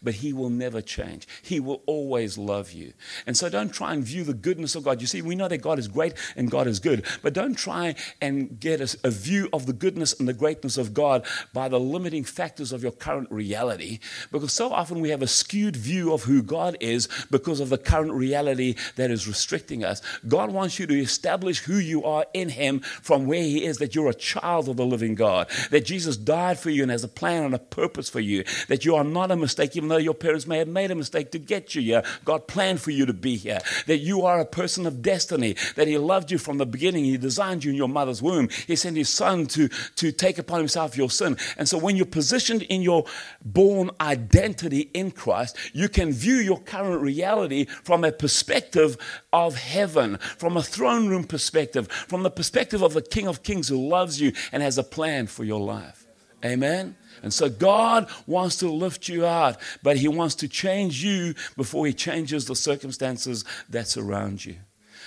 but 0.03 0.15
He 0.15 0.33
will 0.33 0.51
never 0.51 0.81
change. 0.81 1.27
He 1.43 1.61
will 1.61 1.83
always 1.87 2.39
love 2.39 2.73
you. 2.73 2.93
And 3.27 3.37
so 3.37 3.49
don't 3.49 3.73
try 3.73 3.95
and 3.95 4.03
view 4.03 4.25
the 4.25 4.35
goodness 4.35 4.75
of 4.75 4.85
God. 4.85 5.01
You 5.01 5.07
see, 5.07 5.23
we 5.23 5.37
know 5.37 5.49
that 5.49 5.59
God 5.59 5.79
is 5.79 5.89
great 5.89 6.15
and 6.37 6.51
God 6.51 6.67
is 6.67 6.81
good, 6.81 7.05
but 7.23 7.35
don't 7.35 7.57
try 7.57 7.95
and 8.21 8.59
get 8.59 8.81
a, 8.81 8.97
a 9.05 9.11
view 9.11 9.49
of 9.53 9.67
the 9.67 9.73
goodness 9.73 10.19
and 10.19 10.29
the 10.29 10.33
greatness 10.33 10.79
of 10.79 10.95
God 10.95 11.25
by 11.53 11.69
the 11.69 11.81
limiting 11.81 12.25
factors 12.25 12.73
of 12.73 12.83
your 12.83 12.93
current 12.93 13.31
reality, 13.31 13.99
because 14.33 14.53
so 14.53 14.73
often 14.73 15.01
we 15.01 15.11
have 15.11 15.23
a 15.23 15.27
skewed 15.27 15.77
view 15.77 16.13
of 16.13 16.25
who 16.25 16.43
God 16.43 16.77
is 16.81 17.09
because 17.31 17.61
of 17.61 17.69
the 17.69 17.79
current 17.79 18.13
reality 18.13 18.75
that 18.97 19.11
is 19.11 19.29
restricting 19.29 19.85
us. 19.85 20.01
God 20.27 20.51
wants 20.51 20.79
you 20.79 20.87
to 20.87 20.99
establish 20.99 21.61
who 21.61 21.77
you 21.77 22.05
are 22.05 22.27
in 22.33 22.49
Him 22.49 22.81
from 22.81 23.27
where 23.27 23.43
He 23.43 23.65
is, 23.65 23.79
that 23.79 23.95
you're 23.95 24.09
a 24.09 24.15
child 24.15 24.69
of 24.69 24.77
the 24.77 24.87
living 24.87 25.15
God, 25.15 25.49
that 25.71 25.85
Jesus 25.85 26.17
died 26.17 26.59
for 26.59 26.71
you 26.71 26.83
and 26.83 26.91
has 26.91 27.05
a 27.05 27.09
plan 27.09 27.45
and 27.45 27.55
a 27.55 27.59
purpose 27.59 28.09
for 28.09 28.21
you, 28.21 28.45
that 28.69 28.85
you 28.85 28.95
are 28.95 29.05
not 29.05 29.26
a 29.31 29.37
mistake, 29.37 29.77
even 29.77 29.89
though 29.89 29.97
your 29.97 30.15
parents 30.15 30.47
may 30.47 30.59
have 30.59 30.69
made 30.69 30.91
a 30.91 30.95
mistake 30.95 31.31
to 31.33 31.39
get 31.39 31.75
you 31.75 31.83
here. 31.83 32.03
God 32.25 32.47
planned 32.47 32.81
for 32.81 32.91
you 32.91 33.07
to 33.07 33.13
be 33.13 33.37
here, 33.37 33.61
that 33.87 33.99
you 33.99 34.23
are 34.23 34.41
a 34.41 34.47
person 34.47 34.87
of 34.87 35.03
destiny, 35.03 35.57
that 35.77 35.89
He 35.89 35.99
loved 35.99 36.31
you 36.31 36.39
from 36.39 36.59
the 36.59 36.67
beginning. 36.67 37.05
He 37.05 37.17
designed 37.17 37.65
you 37.65 37.71
in 37.71 37.77
your 37.77 37.89
mother's 37.89 38.23
womb. 38.23 38.49
He 38.67 38.77
sent 38.77 38.97
His 38.97 39.09
Son 39.09 39.47
to, 39.49 39.69
to 39.69 40.13
take 40.13 40.39
upon 40.39 40.59
Himself 40.59 40.97
your 40.97 41.11
sin. 41.11 41.37
And 41.57 41.69
so 41.69 41.79
when 41.79 41.97
you're 41.97 42.07
positioned 42.07 42.63
in 42.63 42.83
your 42.83 43.05
born 43.45 43.91
identity 44.01 44.91
in 44.95 45.11
Christ, 45.11 45.57
you 45.73 45.89
can 45.89 46.13
view 46.13 46.37
your 46.37 46.61
current 46.61 47.03
reality 47.03 47.65
from 47.65 48.05
a 48.05 48.13
perspective 48.13 48.97
of 49.33 49.57
heaven, 49.57 50.19
from 50.39 50.57
a 50.57 50.63
throne 50.63 51.09
room 51.09 51.25
perspective, 51.25 51.89
from 51.89 52.23
the 52.23 52.31
perspective 52.31 52.83
of 52.83 52.95
the 52.95 53.03
King 53.03 53.27
of 53.27 53.43
Kings 53.43 53.69
who 53.69 53.89
loves 53.89 54.21
you 54.21 54.33
and 54.53 54.63
has 54.63 54.79
a 54.79 54.85
plan 54.85 55.27
for 55.27 55.45
your 55.45 55.61
life. 55.61 56.07
Amen. 56.45 56.97
And 57.23 57.33
so 57.33 57.49
God 57.49 58.09
wants 58.27 58.57
to 58.59 58.71
lift 58.71 59.09
you 59.09 59.27
out, 59.27 59.57
but 59.83 59.97
He 59.97 60.09
wants 60.09 60.35
to 60.37 60.49
change 60.49 61.03
you 61.03 61.35
before 61.57 61.87
He 61.87 61.93
changes 61.93 62.47
the 62.47 62.57
circumstances 62.57 63.45
that 63.69 63.89
surround 63.89 64.45
you. 64.45 64.57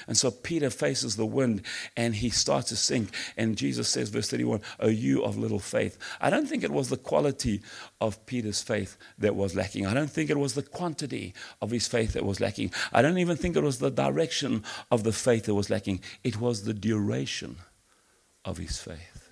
And 0.08 0.18
so 0.18 0.32
Peter 0.32 0.70
faces 0.70 1.16
the 1.16 1.26
wind 1.26 1.62
and 1.96 2.16
he 2.16 2.30
starts 2.30 2.70
to 2.70 2.76
sink. 2.76 3.10
And 3.38 3.58
Jesus 3.58 3.90
says, 3.90 4.10
verse 4.10 4.30
31, 4.30 4.62
O 4.80 4.88
you 4.88 5.24
of 5.24 5.38
little 5.38 5.60
faith. 5.60 5.98
I 6.22 6.30
don't 6.30 6.48
think 6.48 6.64
it 6.64 6.72
was 6.72 6.90
the 6.90 6.98
quality 6.98 7.62
of 8.00 8.26
Peter's 8.26 8.62
faith 8.62 8.98
that 9.18 9.36
was 9.36 9.56
lacking. 9.56 9.86
I 9.86 9.94
don't 9.94 10.10
think 10.10 10.30
it 10.30 10.40
was 10.40 10.54
the 10.54 10.64
quantity 10.64 11.34
of 11.62 11.72
his 11.72 11.88
faith 11.88 12.14
that 12.14 12.26
was 12.26 12.40
lacking. 12.40 12.72
I 12.92 13.02
don't 13.02 13.18
even 13.18 13.38
think 13.38 13.56
it 13.56 13.64
was 13.64 13.80
the 13.80 13.92
direction 13.92 14.64
of 14.92 15.04
the 15.04 15.14
faith 15.14 15.46
that 15.46 15.56
was 15.56 15.70
lacking. 15.70 16.02
It 16.24 16.40
was 16.40 16.64
the 16.64 16.74
duration 16.74 17.58
of 18.46 18.58
his 18.58 18.78
faith. 18.80 19.30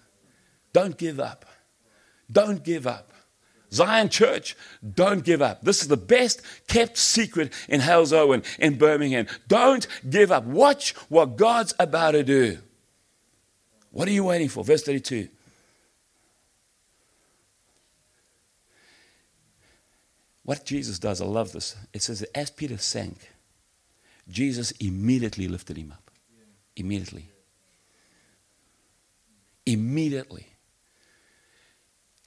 Don't 0.73 0.97
give 0.97 1.19
up. 1.19 1.45
Don't 2.31 2.63
give 2.63 2.85
up. 2.87 3.11
Zion 3.71 4.09
Church, 4.09 4.55
don't 4.95 5.23
give 5.23 5.41
up. 5.41 5.61
This 5.61 5.81
is 5.81 5.89
the 5.89 5.97
best 5.97 6.41
kept 6.67 6.97
secret 6.97 7.51
in 7.67 7.81
Halesowen 7.81 8.45
in 8.59 8.77
Birmingham. 8.77 9.27
Don't 9.47 9.85
give 10.09 10.31
up. 10.31 10.45
Watch 10.45 10.93
what 11.09 11.35
God's 11.35 11.73
about 11.79 12.11
to 12.11 12.23
do. 12.23 12.59
What 13.91 14.07
are 14.07 14.11
you 14.11 14.23
waiting 14.23 14.47
for? 14.47 14.63
Verse 14.63 14.83
32. 14.83 15.27
What 20.43 20.63
Jesus 20.63 20.97
does, 20.97 21.19
I 21.19 21.25
love 21.25 21.51
this. 21.51 21.75
It 21.91 22.01
says 22.01 22.21
that 22.21 22.37
as 22.37 22.49
Peter 22.49 22.77
sank, 22.77 23.17
Jesus 24.29 24.71
immediately 24.71 25.49
lifted 25.49 25.77
him 25.77 25.91
up. 25.91 26.09
Immediately. 26.77 27.29
Immediately. 29.65 30.47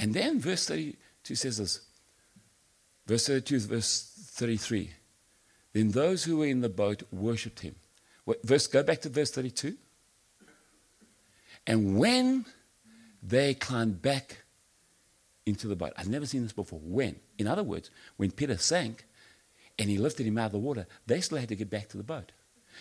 And 0.00 0.14
then 0.14 0.40
verse 0.40 0.66
32 0.66 1.34
says 1.34 1.58
this. 1.58 1.82
Verse 3.06 3.26
32, 3.26 3.60
verse 3.60 4.30
33. 4.30 4.90
Then 5.74 5.90
those 5.90 6.24
who 6.24 6.38
were 6.38 6.46
in 6.46 6.62
the 6.62 6.70
boat 6.70 7.02
worshipped 7.12 7.60
him. 7.60 7.76
Verse, 8.42 8.66
go 8.66 8.82
back 8.82 9.02
to 9.02 9.10
verse 9.10 9.30
32. 9.30 9.76
And 11.66 11.98
when 11.98 12.46
they 13.22 13.52
climbed 13.52 14.00
back 14.00 14.38
into 15.44 15.68
the 15.68 15.76
boat, 15.76 15.92
I've 15.98 16.08
never 16.08 16.24
seen 16.24 16.44
this 16.44 16.52
before. 16.52 16.80
When? 16.82 17.16
In 17.38 17.46
other 17.46 17.62
words, 17.62 17.90
when 18.16 18.30
Peter 18.30 18.56
sank 18.56 19.04
and 19.78 19.90
he 19.90 19.98
lifted 19.98 20.26
him 20.26 20.38
out 20.38 20.46
of 20.46 20.52
the 20.52 20.58
water, 20.58 20.86
they 21.06 21.20
still 21.20 21.38
had 21.38 21.50
to 21.50 21.56
get 21.56 21.68
back 21.68 21.88
to 21.90 21.98
the 21.98 22.02
boat. 22.02 22.32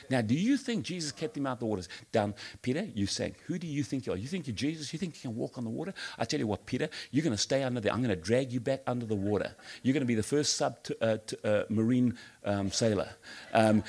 Now, 0.10 0.22
do 0.22 0.34
you 0.34 0.58
think 0.58 0.84
Jesus 0.84 1.12
kept 1.12 1.36
him 1.38 1.46
out 1.46 1.54
of 1.54 1.60
the 1.60 1.66
waters? 1.66 1.90
Down, 2.12 2.34
Peter, 2.62 2.88
you 2.94 3.06
sank. 3.06 3.40
Who 3.48 3.58
do 3.58 3.68
you 3.68 3.84
think 3.84 4.06
you 4.06 4.14
are? 4.14 4.18
You 4.18 4.28
think 4.28 4.48
you're 4.48 4.56
Jesus? 4.56 4.94
You 4.94 5.00
think 5.00 5.16
you 5.16 5.22
can 5.22 5.36
walk 5.36 5.58
on 5.58 5.64
the 5.64 5.70
water? 5.70 5.94
I 6.18 6.26
tell 6.26 6.40
you 6.40 6.48
what, 6.48 6.66
Peter, 6.66 6.90
you're 7.12 7.24
going 7.24 7.36
to 7.36 7.42
stay 7.42 7.64
under 7.64 7.80
there. 7.80 7.92
I'm 7.92 8.02
going 8.02 8.16
to 8.16 8.22
drag 8.22 8.52
you 8.52 8.60
back 8.60 8.82
under 8.88 9.06
the 9.06 9.16
water. 9.16 9.56
You're 9.84 9.94
going 9.94 10.02
to 10.02 10.08
be 10.08 10.16
the 10.16 10.24
first 10.24 10.56
sub 10.58 10.82
to, 10.84 11.04
uh, 11.04 11.18
to, 11.28 11.62
uh, 11.62 11.66
marine 11.70 12.18
um, 12.46 12.72
sailor. 12.72 13.10
Um, 13.54 13.84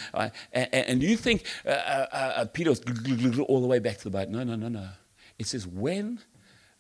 and, 0.53 0.69
and, 0.73 1.03
you 1.03 1.17
think 1.17 1.45
uh, 1.65 1.71
uh, 1.71 2.07
uh 2.13 2.45
Peter 2.47 2.71
was 2.71 2.81
all 3.41 3.61
the 3.61 3.67
way 3.67 3.79
back 3.79 3.99
to 3.99 4.05
the 4.05 4.11
boat? 4.11 4.29
No, 4.29 4.43
no, 4.43 4.57
no, 4.57 4.69
no. 4.69 4.89
It 5.39 5.47
says 5.47 5.67
when 5.67 6.21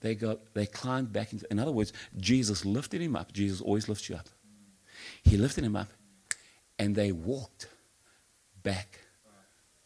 they 0.00 0.14
got, 0.14 0.54
they 0.54 0.66
climbed 0.66 1.12
back 1.12 1.32
into. 1.32 1.46
In 1.50 1.58
other 1.58 1.72
words, 1.72 1.92
Jesus 2.16 2.64
lifted 2.64 3.00
him 3.00 3.16
up. 3.16 3.32
Jesus 3.32 3.60
always 3.60 3.88
lifts 3.88 4.08
you 4.08 4.16
up. 4.16 4.28
He 5.22 5.36
lifted 5.36 5.64
him 5.64 5.76
up, 5.76 5.88
and 6.78 6.94
they 6.94 7.12
walked 7.12 7.68
back 8.62 8.99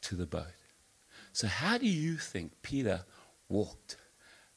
to 0.05 0.15
the 0.15 0.27
boat. 0.27 0.55
So, 1.33 1.49
how 1.49 1.79
do 1.79 1.87
you 1.87 2.17
think 2.17 2.63
Peter 2.63 3.05
walked 3.49 3.97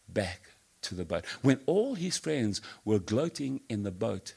back 0.08 0.42
to 0.84 0.96
the 0.96 1.06
boat? 1.06 1.26
When 1.42 1.60
all 1.66 1.96
his 1.96 2.18
friends 2.18 2.62
were 2.86 3.00
gloating 3.00 3.62
in 3.68 3.84
the 3.84 3.92
boat, 3.92 4.36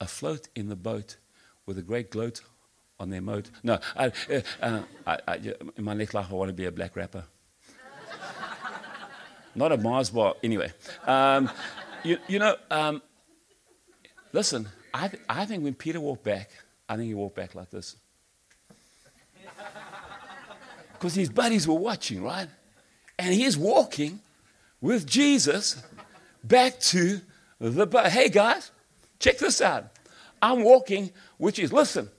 afloat 0.00 0.48
in 0.54 0.68
the 0.68 0.76
boat 0.76 1.16
with 1.66 1.78
a 1.78 1.82
great 1.82 2.10
gloat 2.10 2.42
on 2.98 3.10
their 3.10 3.22
moat. 3.22 3.50
No, 3.62 3.78
I, 3.96 4.06
uh, 4.06 4.40
uh, 4.60 4.82
I, 5.06 5.18
I, 5.26 5.36
in 5.76 5.84
my 5.84 5.94
next 5.94 6.14
life, 6.14 6.26
I 6.30 6.34
want 6.34 6.50
to 6.50 6.54
be 6.54 6.66
a 6.66 6.72
black 6.72 6.94
rapper. 6.94 7.24
Not 9.54 9.72
a 9.72 9.76
Mars 9.78 10.10
bar, 10.10 10.34
anyway. 10.42 10.72
Um, 11.06 11.50
you, 12.04 12.18
you, 12.28 12.38
know, 12.38 12.56
um, 12.70 13.02
listen, 14.32 14.68
I, 14.92 15.08
th- 15.08 15.22
I 15.28 15.46
think 15.46 15.64
when 15.64 15.74
Peter 15.74 15.98
walked 15.98 16.24
back, 16.24 16.50
I 16.88 16.96
think 16.96 17.08
he 17.08 17.14
walked 17.14 17.36
back 17.36 17.54
like 17.54 17.70
this 17.70 17.96
because 21.00 21.14
his 21.14 21.30
buddies 21.30 21.66
were 21.66 21.78
watching, 21.78 22.22
right? 22.22 22.46
And 23.18 23.32
he's 23.32 23.56
walking 23.56 24.20
with 24.82 25.06
Jesus 25.06 25.82
back 26.44 26.78
to 26.80 27.22
the 27.58 27.86
boat. 27.86 28.08
Hey 28.08 28.28
guys, 28.28 28.70
check 29.18 29.38
this 29.38 29.62
out. 29.62 29.86
I'm 30.42 30.62
walking 30.62 31.10
with 31.38 31.54
Jesus. 31.54 31.72
Listen, 31.72 32.10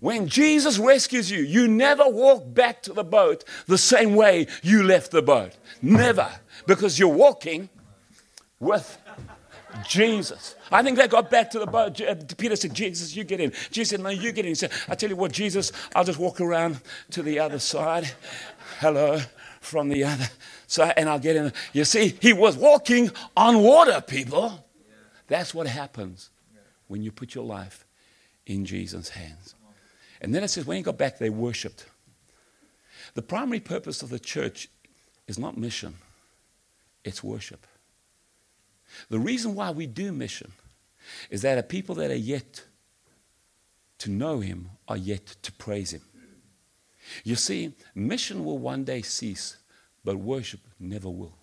when 0.00 0.26
Jesus 0.26 0.76
rescues 0.76 1.30
you, 1.30 1.38
you 1.38 1.68
never 1.68 2.02
walk 2.08 2.52
back 2.52 2.82
to 2.82 2.92
the 2.92 3.04
boat 3.04 3.44
the 3.68 3.78
same 3.78 4.16
way 4.16 4.48
you 4.60 4.82
left 4.82 5.12
the 5.12 5.22
boat. 5.22 5.56
Never. 5.80 6.28
Because 6.66 6.98
you're 6.98 7.14
walking 7.14 7.68
with 8.58 8.98
Jesus. 9.84 10.54
I 10.70 10.82
think 10.82 10.96
they 10.96 11.08
got 11.08 11.30
back 11.30 11.50
to 11.50 11.58
the 11.58 11.66
boat. 11.66 12.00
Uh, 12.00 12.14
Peter 12.36 12.56
said, 12.56 12.74
Jesus, 12.74 13.14
you 13.14 13.24
get 13.24 13.40
in. 13.40 13.52
Jesus 13.70 13.90
said, 13.90 14.00
No, 14.00 14.10
you 14.10 14.32
get 14.32 14.44
in. 14.44 14.50
He 14.50 14.54
said, 14.54 14.72
I 14.88 14.94
tell 14.94 15.10
you 15.10 15.16
what, 15.16 15.32
Jesus, 15.32 15.72
I'll 15.94 16.04
just 16.04 16.18
walk 16.18 16.40
around 16.40 16.80
to 17.10 17.22
the 17.22 17.38
other 17.38 17.58
side. 17.58 18.10
Hello, 18.78 19.20
from 19.60 19.88
the 19.88 20.04
other 20.04 20.28
side, 20.66 20.94
and 20.96 21.08
I'll 21.08 21.18
get 21.18 21.36
in. 21.36 21.52
You 21.72 21.84
see, 21.84 22.16
he 22.20 22.32
was 22.32 22.56
walking 22.56 23.10
on 23.36 23.62
water, 23.62 24.00
people. 24.00 24.64
That's 25.26 25.54
what 25.54 25.66
happens 25.66 26.30
when 26.88 27.02
you 27.02 27.12
put 27.12 27.34
your 27.34 27.44
life 27.44 27.84
in 28.46 28.64
Jesus' 28.64 29.10
hands. 29.10 29.54
And 30.20 30.34
then 30.34 30.42
it 30.42 30.48
says, 30.48 30.66
when 30.66 30.76
he 30.76 30.82
got 30.82 30.98
back, 30.98 31.18
they 31.18 31.30
worshiped. 31.30 31.86
The 33.14 33.22
primary 33.22 33.60
purpose 33.60 34.02
of 34.02 34.08
the 34.10 34.18
church 34.18 34.68
is 35.26 35.38
not 35.38 35.56
mission, 35.56 35.94
it's 37.04 37.22
worship. 37.22 37.66
The 39.08 39.18
reason 39.18 39.54
why 39.54 39.70
we 39.70 39.86
do 39.86 40.12
mission 40.12 40.52
is 41.30 41.42
that 41.42 41.58
a 41.58 41.62
people 41.62 41.94
that 41.96 42.10
are 42.10 42.14
yet 42.14 42.64
to 43.98 44.10
know 44.10 44.40
Him 44.40 44.70
are 44.88 44.96
yet 44.96 45.26
to 45.42 45.52
praise 45.52 45.92
Him. 45.92 46.02
You 47.24 47.36
see, 47.36 47.74
mission 47.94 48.44
will 48.44 48.58
one 48.58 48.84
day 48.84 49.02
cease, 49.02 49.56
but 50.04 50.16
worship 50.16 50.60
never 50.78 51.08
will. 51.08 51.34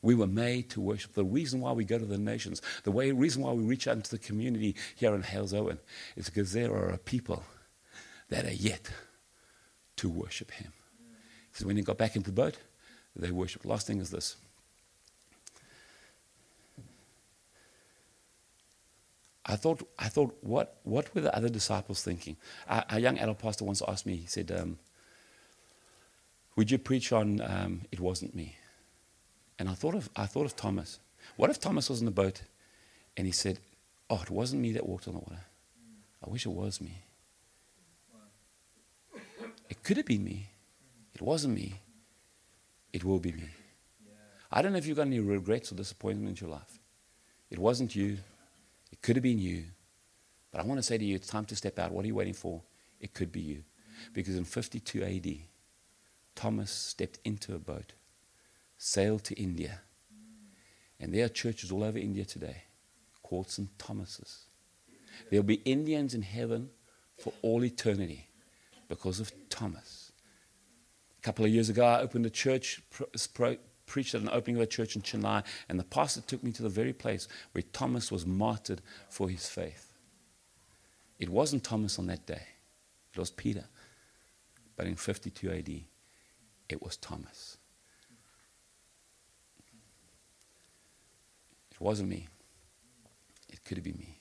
We 0.00 0.14
were 0.14 0.26
made 0.26 0.70
to 0.70 0.80
worship. 0.80 1.14
The 1.14 1.24
reason 1.24 1.60
why 1.60 1.72
we 1.72 1.84
go 1.84 1.98
to 1.98 2.04
the 2.04 2.18
nations, 2.18 2.62
the 2.84 2.92
way, 2.92 3.10
reason 3.10 3.42
why 3.42 3.52
we 3.52 3.64
reach 3.64 3.88
out 3.88 3.96
into 3.96 4.10
the 4.10 4.18
community 4.18 4.76
here 4.94 5.14
in 5.14 5.22
Halesowen 5.22 5.78
is 6.16 6.26
because 6.26 6.52
there 6.52 6.72
are 6.72 6.90
a 6.90 6.98
people 6.98 7.42
that 8.28 8.44
are 8.44 8.52
yet 8.52 8.90
to 9.96 10.08
worship 10.08 10.52
Him. 10.52 10.72
So 11.52 11.66
when 11.66 11.76
he 11.76 11.82
got 11.82 11.98
back 11.98 12.14
into 12.14 12.30
the 12.30 12.34
boat, 12.34 12.56
they 13.16 13.32
worshiped. 13.32 13.66
Last 13.66 13.86
thing 13.86 13.98
is 14.00 14.10
this. 14.10 14.36
I 19.48 19.56
thought, 19.56 19.88
I 19.98 20.08
thought 20.08 20.36
what, 20.42 20.76
what 20.82 21.12
were 21.14 21.22
the 21.22 21.34
other 21.34 21.48
disciples 21.48 22.02
thinking? 22.02 22.36
A, 22.68 23.00
young 23.00 23.18
adult 23.18 23.38
pastor 23.38 23.64
once 23.64 23.82
asked 23.88 24.04
me, 24.04 24.16
he 24.16 24.26
said, 24.26 24.52
um, 24.52 24.78
Would 26.56 26.70
you 26.70 26.76
preach 26.76 27.12
on 27.12 27.40
um, 27.40 27.80
It 27.90 27.98
Wasn't 27.98 28.34
Me? 28.34 28.56
And 29.58 29.68
I 29.70 29.72
thought, 29.72 29.94
of, 29.94 30.10
I 30.14 30.26
thought 30.26 30.44
of 30.44 30.54
Thomas. 30.54 31.00
What 31.36 31.48
if 31.48 31.58
Thomas 31.58 31.88
was 31.88 32.00
in 32.00 32.04
the 32.04 32.12
boat 32.12 32.42
and 33.16 33.26
he 33.26 33.32
said, 33.32 33.58
Oh, 34.10 34.20
it 34.22 34.30
wasn't 34.30 34.60
me 34.60 34.72
that 34.72 34.86
walked 34.86 35.08
on 35.08 35.14
the 35.14 35.20
water? 35.20 35.40
I 36.24 36.28
wish 36.28 36.44
it 36.44 36.50
was 36.50 36.80
me. 36.80 37.02
It 39.70 39.82
could 39.82 39.96
have 39.96 40.06
been 40.06 40.24
me. 40.24 40.50
It 41.14 41.22
wasn't 41.22 41.54
me. 41.54 41.80
It 42.92 43.02
will 43.02 43.18
be 43.18 43.32
me. 43.32 43.48
I 44.52 44.62
don't 44.62 44.72
know 44.72 44.78
if 44.78 44.86
you've 44.86 44.96
got 44.96 45.06
any 45.06 45.20
regrets 45.20 45.72
or 45.72 45.74
disappointment 45.74 46.38
in 46.38 46.46
your 46.46 46.54
life. 46.54 46.78
It 47.50 47.58
wasn't 47.58 47.96
you. 47.96 48.18
It 48.90 49.02
could 49.02 49.16
have 49.16 49.22
been 49.22 49.38
you. 49.38 49.64
But 50.50 50.60
I 50.60 50.64
want 50.64 50.78
to 50.78 50.82
say 50.82 50.98
to 50.98 51.04
you, 51.04 51.14
it's 51.16 51.28
time 51.28 51.44
to 51.46 51.56
step 51.56 51.78
out. 51.78 51.92
What 51.92 52.04
are 52.04 52.08
you 52.08 52.14
waiting 52.14 52.34
for? 52.34 52.62
It 53.00 53.14
could 53.14 53.30
be 53.30 53.40
you. 53.40 53.64
Because 54.12 54.36
in 54.36 54.44
52 54.44 55.02
AD, 55.02 55.36
Thomas 56.34 56.70
stepped 56.70 57.18
into 57.24 57.54
a 57.54 57.58
boat, 57.58 57.94
sailed 58.76 59.24
to 59.24 59.40
India. 59.40 59.80
And 61.00 61.14
there 61.14 61.24
are 61.24 61.28
churches 61.28 61.70
all 61.70 61.84
over 61.84 61.98
India 61.98 62.24
today 62.24 62.62
called 63.22 63.50
St. 63.50 63.68
Thomas's. 63.78 64.46
There'll 65.30 65.44
be 65.44 65.62
Indians 65.64 66.14
in 66.14 66.22
heaven 66.22 66.70
for 67.18 67.32
all 67.42 67.64
eternity 67.64 68.28
because 68.88 69.20
of 69.20 69.32
Thomas. 69.50 70.12
A 71.18 71.22
couple 71.22 71.44
of 71.44 71.50
years 71.50 71.68
ago, 71.68 71.84
I 71.84 72.00
opened 72.00 72.26
a 72.26 72.30
church, 72.30 72.80
preached 73.88 74.14
at 74.14 74.20
an 74.20 74.28
opening 74.30 74.56
of 74.56 74.62
a 74.62 74.66
church 74.66 74.94
in 74.94 75.02
Chennai, 75.02 75.42
and 75.68 75.80
the 75.80 75.84
pastor 75.84 76.20
took 76.20 76.44
me 76.44 76.52
to 76.52 76.62
the 76.62 76.68
very 76.68 76.92
place 76.92 77.26
where 77.52 77.64
Thomas 77.72 78.12
was 78.12 78.24
martyred 78.24 78.82
for 79.08 79.28
his 79.28 79.48
faith. 79.48 79.92
It 81.18 81.28
wasn't 81.28 81.64
Thomas 81.64 81.98
on 81.98 82.06
that 82.06 82.26
day, 82.26 82.42
it 83.12 83.18
was 83.18 83.30
Peter. 83.30 83.64
But 84.76 84.86
in 84.86 84.94
52 84.94 85.50
AD, 85.50 85.68
it 86.68 86.82
was 86.82 86.96
Thomas. 86.96 87.56
It 91.72 91.80
wasn't 91.80 92.10
me. 92.10 92.28
It 93.48 93.64
could 93.64 93.82
be 93.82 93.92
me. 93.92 94.20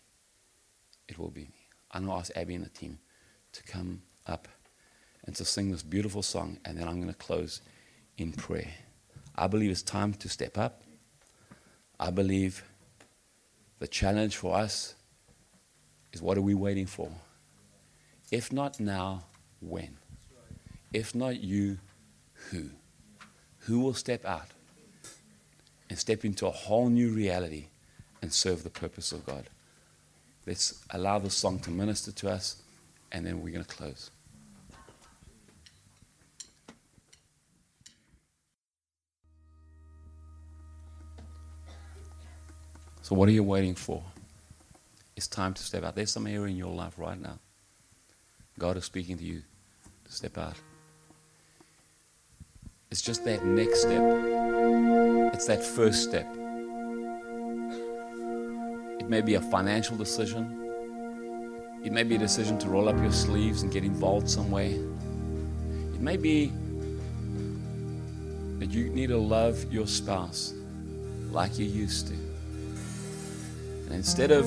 It 1.08 1.20
will 1.20 1.30
be 1.30 1.42
me. 1.42 1.68
I'm 1.92 2.06
going 2.06 2.16
to 2.16 2.20
ask 2.20 2.32
Abby 2.36 2.56
and 2.56 2.66
the 2.66 2.70
team 2.70 2.98
to 3.54 3.64
come 3.64 4.02
up 4.26 4.48
and 5.26 5.36
to 5.36 5.46
sing 5.46 5.72
this 5.72 5.84
beautiful 5.84 6.24
song, 6.24 6.58
and 6.66 6.78
then 6.78 6.88
I'm 6.88 7.02
going 7.02 7.14
to 7.14 7.14
close 7.14 7.62
in 8.18 8.32
prayer. 8.32 8.74
I 9.38 9.48
believe 9.48 9.70
it's 9.70 9.84
time 9.84 10.14
to 10.16 10.30
step 10.30 10.58
up. 10.58 10.82
I 12.00 12.10
believe 12.10 12.64
the 13.80 13.88
challenge 13.88 14.36
for 14.36 14.56
us 14.56 14.96
is 16.12 16.22
what 16.22 16.38
are 16.38 16.42
we 16.42 16.56
waiting 16.56 16.88
for? 16.88 17.12
If 18.32 18.52
not 18.52 18.80
now, 18.80 19.24
when? 19.62 19.98
If 20.92 21.14
not 21.14 21.40
you, 21.42 21.78
who? 22.50 22.70
Who 23.60 23.80
will 23.80 23.94
step 23.94 24.26
out 24.26 24.48
and 25.90 26.00
step 26.00 26.26
into 26.26 26.48
a 26.48 26.52
whole 26.52 26.90
new 26.90 27.10
reality 27.10 27.66
and 28.22 28.34
serve 28.34 28.64
the 28.64 28.70
purpose 28.70 29.12
of 29.12 29.26
God? 29.26 29.50
Let's 30.46 30.84
allow 30.92 31.20
the 31.20 31.30
song 31.30 31.60
to 31.60 31.72
minister 31.72 32.12
to 32.12 32.30
us, 32.30 32.62
and 33.12 33.26
then 33.26 33.42
we're 33.42 33.54
going 33.54 33.66
to 33.66 33.76
close. 33.76 34.12
So, 43.08 43.16
what 43.16 43.30
are 43.30 43.32
you 43.32 43.42
waiting 43.42 43.74
for? 43.74 44.04
It's 45.16 45.30
time 45.30 45.54
to 45.54 45.64
step 45.64 45.86
out. 45.86 45.96
There's 45.96 46.12
some 46.12 46.28
area 46.28 46.48
in 46.48 46.58
your 46.58 46.74
life 46.74 46.96
right 46.98 47.18
now. 47.18 47.40
God 48.60 48.76
is 48.76 48.84
speaking 48.84 49.18
to 49.18 49.24
you 49.24 49.44
to 50.04 50.12
step 50.12 50.38
out. 50.38 50.56
It's 52.92 53.02
just 53.02 53.24
that 53.24 53.46
next 53.46 53.84
step, 53.84 54.02
it's 55.34 55.46
that 55.46 55.64
first 55.64 56.04
step. 56.04 56.28
It 59.00 59.08
may 59.08 59.22
be 59.22 59.36
a 59.36 59.42
financial 59.42 59.96
decision, 59.96 61.80
it 61.86 61.94
may 61.94 62.04
be 62.04 62.16
a 62.16 62.20
decision 62.20 62.60
to 62.60 62.68
roll 62.68 62.90
up 62.90 62.98
your 62.98 63.14
sleeves 63.14 63.62
and 63.62 63.72
get 63.72 63.86
involved 63.86 64.30
some 64.30 64.52
way. 64.52 64.72
It 65.94 66.02
may 66.02 66.18
be 66.18 66.52
that 68.60 68.72
you 68.72 68.90
need 68.90 69.08
to 69.08 69.18
love 69.18 69.72
your 69.72 69.88
spouse 69.88 70.54
like 71.32 71.58
you 71.58 71.66
used 71.66 72.10
to. 72.10 72.27
And 73.88 73.96
instead 73.96 74.32
of 74.32 74.46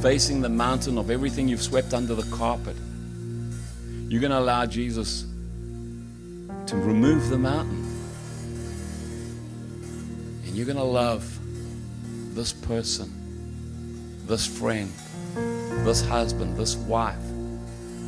facing 0.00 0.40
the 0.40 0.48
mountain 0.48 0.96
of 0.96 1.10
everything 1.10 1.48
you've 1.48 1.62
swept 1.62 1.92
under 1.92 2.14
the 2.14 2.36
carpet, 2.36 2.76
you're 4.08 4.20
going 4.20 4.30
to 4.30 4.38
allow 4.38 4.64
Jesus 4.64 5.26
to 6.66 6.76
remove 6.76 7.28
the 7.30 7.38
mountain. 7.38 7.84
And 10.46 10.54
you're 10.56 10.66
going 10.66 10.78
to 10.78 10.84
love 10.84 11.38
this 12.34 12.52
person, 12.52 13.12
this 14.26 14.46
friend, 14.46 14.92
this 15.84 16.06
husband, 16.06 16.56
this 16.56 16.76
wife, 16.76 17.16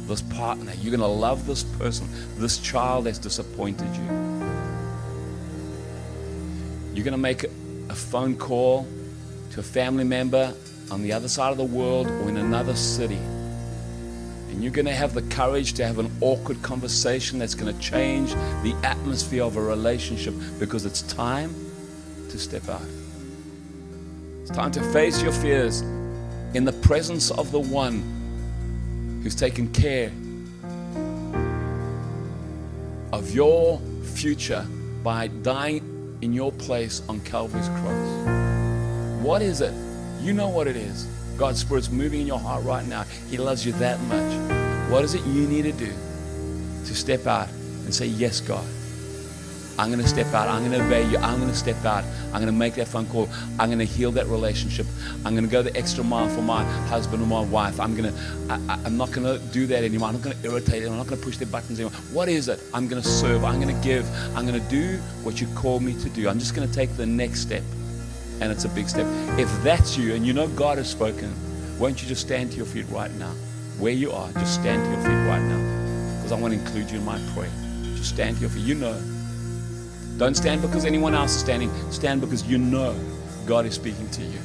this 0.06 0.22
partner. 0.22 0.72
You're 0.80 0.96
going 0.96 1.00
to 1.00 1.06
love 1.06 1.44
this 1.44 1.64
person, 1.64 2.08
this 2.36 2.58
child 2.58 3.06
that's 3.06 3.18
disappointed 3.18 3.92
you. 3.96 4.02
You're 6.94 7.04
going 7.04 7.12
to 7.12 7.18
make 7.18 7.44
a 7.44 7.94
phone 7.94 8.36
call 8.36 8.86
to 9.52 9.60
a 9.60 9.62
family 9.62 10.04
member 10.04 10.54
on 10.90 11.02
the 11.02 11.12
other 11.12 11.28
side 11.28 11.50
of 11.50 11.58
the 11.58 11.64
world 11.64 12.06
or 12.06 12.28
in 12.28 12.38
another 12.38 12.74
city. 12.74 13.18
And 14.50 14.62
you're 14.62 14.72
going 14.72 14.86
to 14.86 14.94
have 14.94 15.14
the 15.14 15.22
courage 15.22 15.74
to 15.74 15.86
have 15.86 15.98
an 15.98 16.10
awkward 16.20 16.62
conversation 16.62 17.38
that's 17.38 17.54
going 17.54 17.74
to 17.74 17.80
change 17.80 18.32
the 18.62 18.74
atmosphere 18.82 19.44
of 19.44 19.56
a 19.56 19.62
relationship 19.62 20.34
because 20.58 20.86
it's 20.86 21.02
time 21.02 21.54
to 22.30 22.38
step 22.38 22.68
out. 22.68 22.82
It's 24.40 24.50
time 24.50 24.70
to 24.72 24.82
face 24.92 25.22
your 25.22 25.32
fears 25.32 25.82
in 26.54 26.64
the 26.64 26.72
presence 26.72 27.30
of 27.30 27.50
the 27.52 27.60
one 27.60 29.20
who's 29.22 29.34
taken 29.34 29.70
care 29.72 30.10
of 33.12 33.34
your 33.34 33.78
future 34.02 34.66
by 35.02 35.26
dying 35.26 36.18
in 36.22 36.32
your 36.32 36.52
place 36.52 37.02
on 37.08 37.20
Calvary's 37.20 37.68
cross. 37.68 38.51
What 39.22 39.40
is 39.40 39.60
it? 39.60 39.72
You 40.20 40.32
know 40.32 40.48
what 40.48 40.66
it 40.66 40.74
is. 40.74 41.06
God's 41.38 41.60
Spirit's 41.60 41.90
moving 41.90 42.22
in 42.22 42.26
your 42.26 42.40
heart 42.40 42.64
right 42.64 42.84
now. 42.84 43.04
He 43.30 43.38
loves 43.38 43.64
you 43.64 43.70
that 43.74 44.00
much. 44.02 44.90
What 44.90 45.04
is 45.04 45.14
it 45.14 45.24
you 45.24 45.46
need 45.46 45.62
to 45.62 45.72
do 45.72 45.92
to 46.86 46.94
step 46.94 47.28
out 47.28 47.48
and 47.84 47.94
say, 47.94 48.06
Yes, 48.06 48.40
God. 48.40 48.66
I'm 49.78 49.90
going 49.90 50.02
to 50.02 50.08
step 50.08 50.26
out. 50.34 50.48
I'm 50.48 50.68
going 50.68 50.78
to 50.78 50.84
obey 50.84 51.08
you. 51.08 51.16
I'm 51.18 51.38
going 51.38 51.48
to 51.48 51.56
step 51.56 51.82
out. 51.84 52.04
I'm 52.26 52.42
going 52.42 52.46
to 52.46 52.52
make 52.52 52.74
that 52.74 52.88
phone 52.88 53.06
call. 53.06 53.28
I'm 53.58 53.68
going 53.68 53.78
to 53.78 53.86
heal 53.86 54.10
that 54.12 54.26
relationship. 54.26 54.86
I'm 55.24 55.34
going 55.34 55.46
to 55.46 55.50
go 55.50 55.62
the 55.62 55.74
extra 55.74 56.04
mile 56.04 56.28
for 56.28 56.42
my 56.42 56.62
husband 56.88 57.22
or 57.22 57.26
my 57.26 57.40
wife. 57.40 57.80
I'm 57.80 57.96
going 57.96 58.12
to, 58.12 58.20
I, 58.68 58.80
am 58.84 58.98
not 58.98 59.12
going 59.12 59.24
to 59.24 59.42
do 59.46 59.66
that 59.68 59.82
anymore. 59.82 60.08
I'm 60.08 60.14
not 60.16 60.22
going 60.24 60.36
to 60.36 60.44
irritate 60.44 60.82
them. 60.82 60.92
I'm 60.92 60.98
not 60.98 61.06
going 61.06 61.18
to 61.18 61.24
push 61.24 61.38
their 61.38 61.48
buttons 61.48 61.80
anymore. 61.80 61.98
What 62.12 62.28
is 62.28 62.48
it? 62.48 62.60
I'm 62.74 62.86
going 62.86 63.00
to 63.00 63.08
serve. 63.08 63.44
I'm 63.44 63.62
going 63.62 63.74
to 63.74 63.82
give. 63.82 64.06
I'm 64.36 64.46
going 64.46 64.60
to 64.60 64.68
do 64.68 64.98
what 65.22 65.40
you 65.40 65.46
call 65.54 65.80
me 65.80 65.94
to 66.02 66.10
do. 66.10 66.28
I'm 66.28 66.38
just 66.38 66.54
going 66.54 66.68
to 66.68 66.74
take 66.74 66.94
the 66.98 67.06
next 67.06 67.40
step 67.40 67.62
and 68.42 68.50
it's 68.50 68.64
a 68.64 68.68
big 68.70 68.88
step. 68.88 69.06
If 69.38 69.48
that's 69.62 69.96
you 69.96 70.14
and 70.14 70.26
you 70.26 70.32
know 70.32 70.48
God 70.48 70.78
has 70.78 70.90
spoken, 70.90 71.32
won't 71.78 72.02
you 72.02 72.08
just 72.08 72.22
stand 72.22 72.50
to 72.50 72.56
your 72.56 72.66
feet 72.66 72.86
right 72.88 73.12
now? 73.14 73.30
Where 73.78 73.92
you 73.92 74.10
are, 74.10 74.32
just 74.32 74.54
stand 74.54 74.82
to 74.84 74.90
your 74.90 75.00
feet 75.00 75.28
right 75.30 75.42
now. 75.42 76.16
Because 76.16 76.32
I 76.32 76.40
want 76.40 76.52
to 76.52 76.58
include 76.58 76.90
you 76.90 76.98
in 76.98 77.04
my 77.04 77.20
prayer. 77.34 77.50
Just 77.94 78.10
stand 78.10 78.36
to 78.36 78.40
your 78.40 78.50
feet. 78.50 78.64
You 78.64 78.74
know. 78.74 79.00
Don't 80.18 80.34
stand 80.34 80.60
because 80.60 80.84
anyone 80.84 81.14
else 81.14 81.36
is 81.36 81.40
standing. 81.40 81.70
Stand 81.92 82.20
because 82.20 82.44
you 82.44 82.58
know 82.58 82.98
God 83.46 83.64
is 83.64 83.74
speaking 83.74 84.10
to 84.10 84.22
you. 84.22 84.38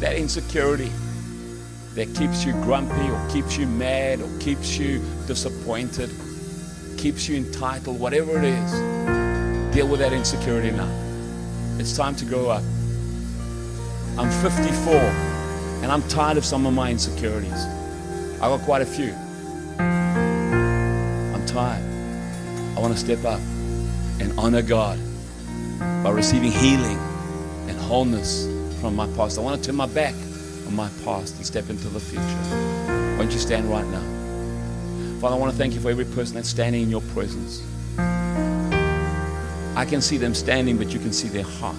That 0.00 0.16
insecurity 0.16 0.90
that 1.94 2.14
keeps 2.14 2.46
you 2.46 2.52
grumpy 2.62 3.10
or 3.10 3.28
keeps 3.28 3.58
you 3.58 3.66
mad 3.66 4.22
or 4.22 4.38
keeps 4.38 4.78
you 4.78 5.02
disappointed 5.26 6.10
keeps 6.98 7.28
you 7.28 7.36
entitled, 7.36 7.98
whatever 8.00 8.36
it 8.38 8.44
is, 8.44 8.72
deal 9.72 9.86
with 9.86 10.00
that 10.00 10.12
insecurity 10.12 10.72
now. 10.72 10.90
It's 11.78 11.96
time 11.96 12.16
to 12.16 12.24
grow 12.24 12.50
up. 12.50 12.64
I'm 14.18 14.28
54 14.42 14.94
and 14.94 15.92
I'm 15.92 16.02
tired 16.08 16.36
of 16.36 16.44
some 16.44 16.66
of 16.66 16.74
my 16.74 16.90
insecurities. 16.90 17.64
I 18.42 18.48
got 18.48 18.60
quite 18.62 18.82
a 18.82 18.86
few. 18.86 19.14
I'm 19.78 21.46
tired. 21.46 21.84
I 22.76 22.80
want 22.80 22.92
to 22.94 22.98
step 22.98 23.24
up 23.24 23.40
and 24.20 24.36
honor 24.36 24.62
God 24.62 24.98
by 26.02 26.10
receiving 26.10 26.50
healing 26.50 26.98
and 27.68 27.78
wholeness 27.78 28.48
from 28.80 28.96
my 28.96 29.06
past. 29.14 29.38
I 29.38 29.42
want 29.42 29.62
to 29.62 29.66
turn 29.66 29.76
my 29.76 29.86
back 29.86 30.14
on 30.66 30.74
my 30.74 30.88
past 31.04 31.36
and 31.36 31.46
step 31.46 31.70
into 31.70 31.88
the 31.88 32.00
future. 32.00 33.16
Won't 33.16 33.32
you 33.32 33.38
stand 33.38 33.70
right 33.70 33.86
now? 33.86 34.17
Father, 35.20 35.34
I 35.34 35.38
want 35.40 35.50
to 35.50 35.58
thank 35.58 35.74
you 35.74 35.80
for 35.80 35.90
every 35.90 36.04
person 36.04 36.36
that's 36.36 36.48
standing 36.48 36.80
in 36.80 36.90
your 36.90 37.00
presence. 37.12 37.60
I 37.98 39.84
can 39.84 40.00
see 40.00 40.16
them 40.16 40.32
standing, 40.32 40.78
but 40.78 40.92
you 40.92 41.00
can 41.00 41.12
see 41.12 41.26
their 41.26 41.42
heart. 41.42 41.74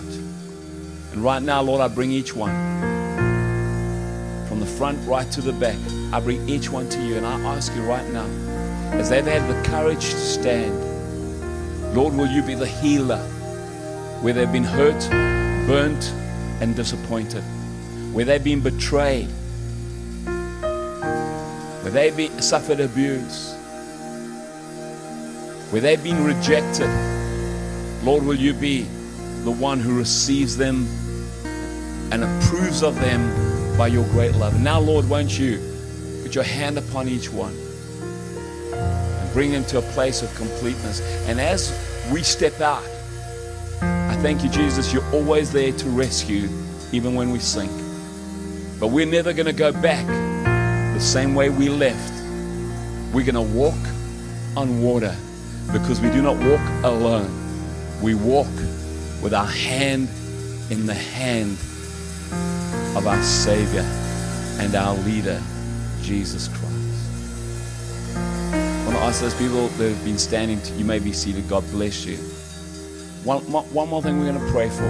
And 1.13 1.23
right 1.23 1.41
now, 1.41 1.61
Lord, 1.61 1.79
I 1.79 1.87
bring 1.87 2.11
each 2.11 2.35
one 2.35 2.51
from 4.49 4.59
the 4.59 4.65
front 4.65 4.99
right 5.07 5.31
to 5.31 5.39
the 5.39 5.53
back. 5.53 5.77
I 6.11 6.19
bring 6.19 6.49
each 6.49 6.69
one 6.69 6.89
to 6.89 7.01
you, 7.01 7.15
and 7.15 7.25
I 7.25 7.39
ask 7.55 7.73
you 7.75 7.81
right 7.83 8.05
now, 8.11 8.25
as 8.91 9.09
they've 9.09 9.25
had 9.25 9.49
the 9.49 9.69
courage 9.69 10.01
to 10.01 10.17
stand, 10.17 10.75
Lord, 11.95 12.13
will 12.15 12.27
you 12.27 12.43
be 12.43 12.55
the 12.55 12.67
healer 12.67 13.25
where 14.19 14.33
they've 14.33 14.51
been 14.51 14.65
hurt, 14.65 14.99
burnt, 15.65 16.11
and 16.59 16.75
disappointed, 16.75 17.43
where 18.11 18.25
they've 18.25 18.43
been 18.43 18.59
betrayed, 18.59 19.29
where 21.89 22.03
they've 22.03 22.17
been, 22.17 22.39
suffered 22.39 22.79
abuse, 22.79 23.51
where 25.71 25.81
they've 25.81 26.03
been 26.03 26.23
rejected. 26.23 26.87
Lord, 28.03 28.23
will 28.23 28.35
you 28.35 28.53
be 28.53 28.83
the 29.43 29.49
one 29.49 29.79
who 29.79 29.97
receives 29.97 30.55
them 30.55 30.87
and 32.11 32.23
approves 32.23 32.83
of 32.83 32.93
them 32.93 33.75
by 33.75 33.87
your 33.87 34.03
great 34.09 34.35
love? 34.35 34.53
And 34.53 34.63
now, 34.63 34.79
Lord, 34.79 35.09
won't 35.09 35.39
you 35.39 35.57
put 36.21 36.35
your 36.35 36.43
hand 36.43 36.77
upon 36.77 37.07
each 37.07 37.33
one 37.33 37.55
and 38.71 39.33
bring 39.33 39.51
them 39.51 39.65
to 39.65 39.79
a 39.79 39.83
place 39.93 40.21
of 40.21 40.31
completeness? 40.35 41.01
And 41.27 41.41
as 41.41 41.73
we 42.13 42.21
step 42.21 42.61
out, 42.61 42.87
I 43.81 44.15
thank 44.21 44.43
you, 44.43 44.49
Jesus, 44.51 44.93
you're 44.93 45.11
always 45.11 45.51
there 45.51 45.71
to 45.71 45.89
rescue 45.89 46.49
even 46.91 47.15
when 47.15 47.31
we 47.31 47.39
sink. 47.39 47.71
But 48.79 48.89
we're 48.89 49.07
never 49.07 49.33
going 49.33 49.47
to 49.47 49.53
go 49.53 49.71
back 49.71 50.07
the 50.99 51.05
same 51.05 51.33
way 51.33 51.49
we 51.49 51.69
left. 51.69 52.11
We're 53.13 53.23
going 53.23 53.35
to 53.35 53.55
walk 53.57 53.79
on 54.57 54.83
water 54.83 55.15
because 55.71 56.01
we 56.01 56.09
do 56.09 56.21
not 56.21 56.35
walk 56.35 56.59
alone. 56.83 57.31
We 58.01 58.15
walk 58.15 58.51
with 59.23 59.33
our 59.33 59.45
hand 59.45 60.09
in 60.69 60.85
the 60.85 60.93
hand 60.93 61.53
of 62.97 63.07
our 63.07 63.23
Savior 63.23 63.85
and 64.59 64.75
our 64.75 64.93
leader, 65.05 65.41
Jesus 66.01 66.49
Christ. 66.49 66.65
I 68.53 68.83
want 68.83 68.97
to 68.97 69.03
ask 69.03 69.21
those 69.21 69.35
people 69.35 69.69
that 69.69 69.89
have 69.91 70.03
been 70.03 70.17
standing, 70.17 70.59
you 70.77 70.83
may 70.83 70.99
be 70.99 71.13
seated, 71.13 71.47
God 71.47 71.63
bless 71.71 72.05
you. 72.05 72.17
One, 73.23 73.39
one 73.43 73.87
more 73.87 74.01
thing 74.01 74.19
we're 74.19 74.33
going 74.33 74.45
to 74.45 74.51
pray 74.51 74.67
for. 74.67 74.83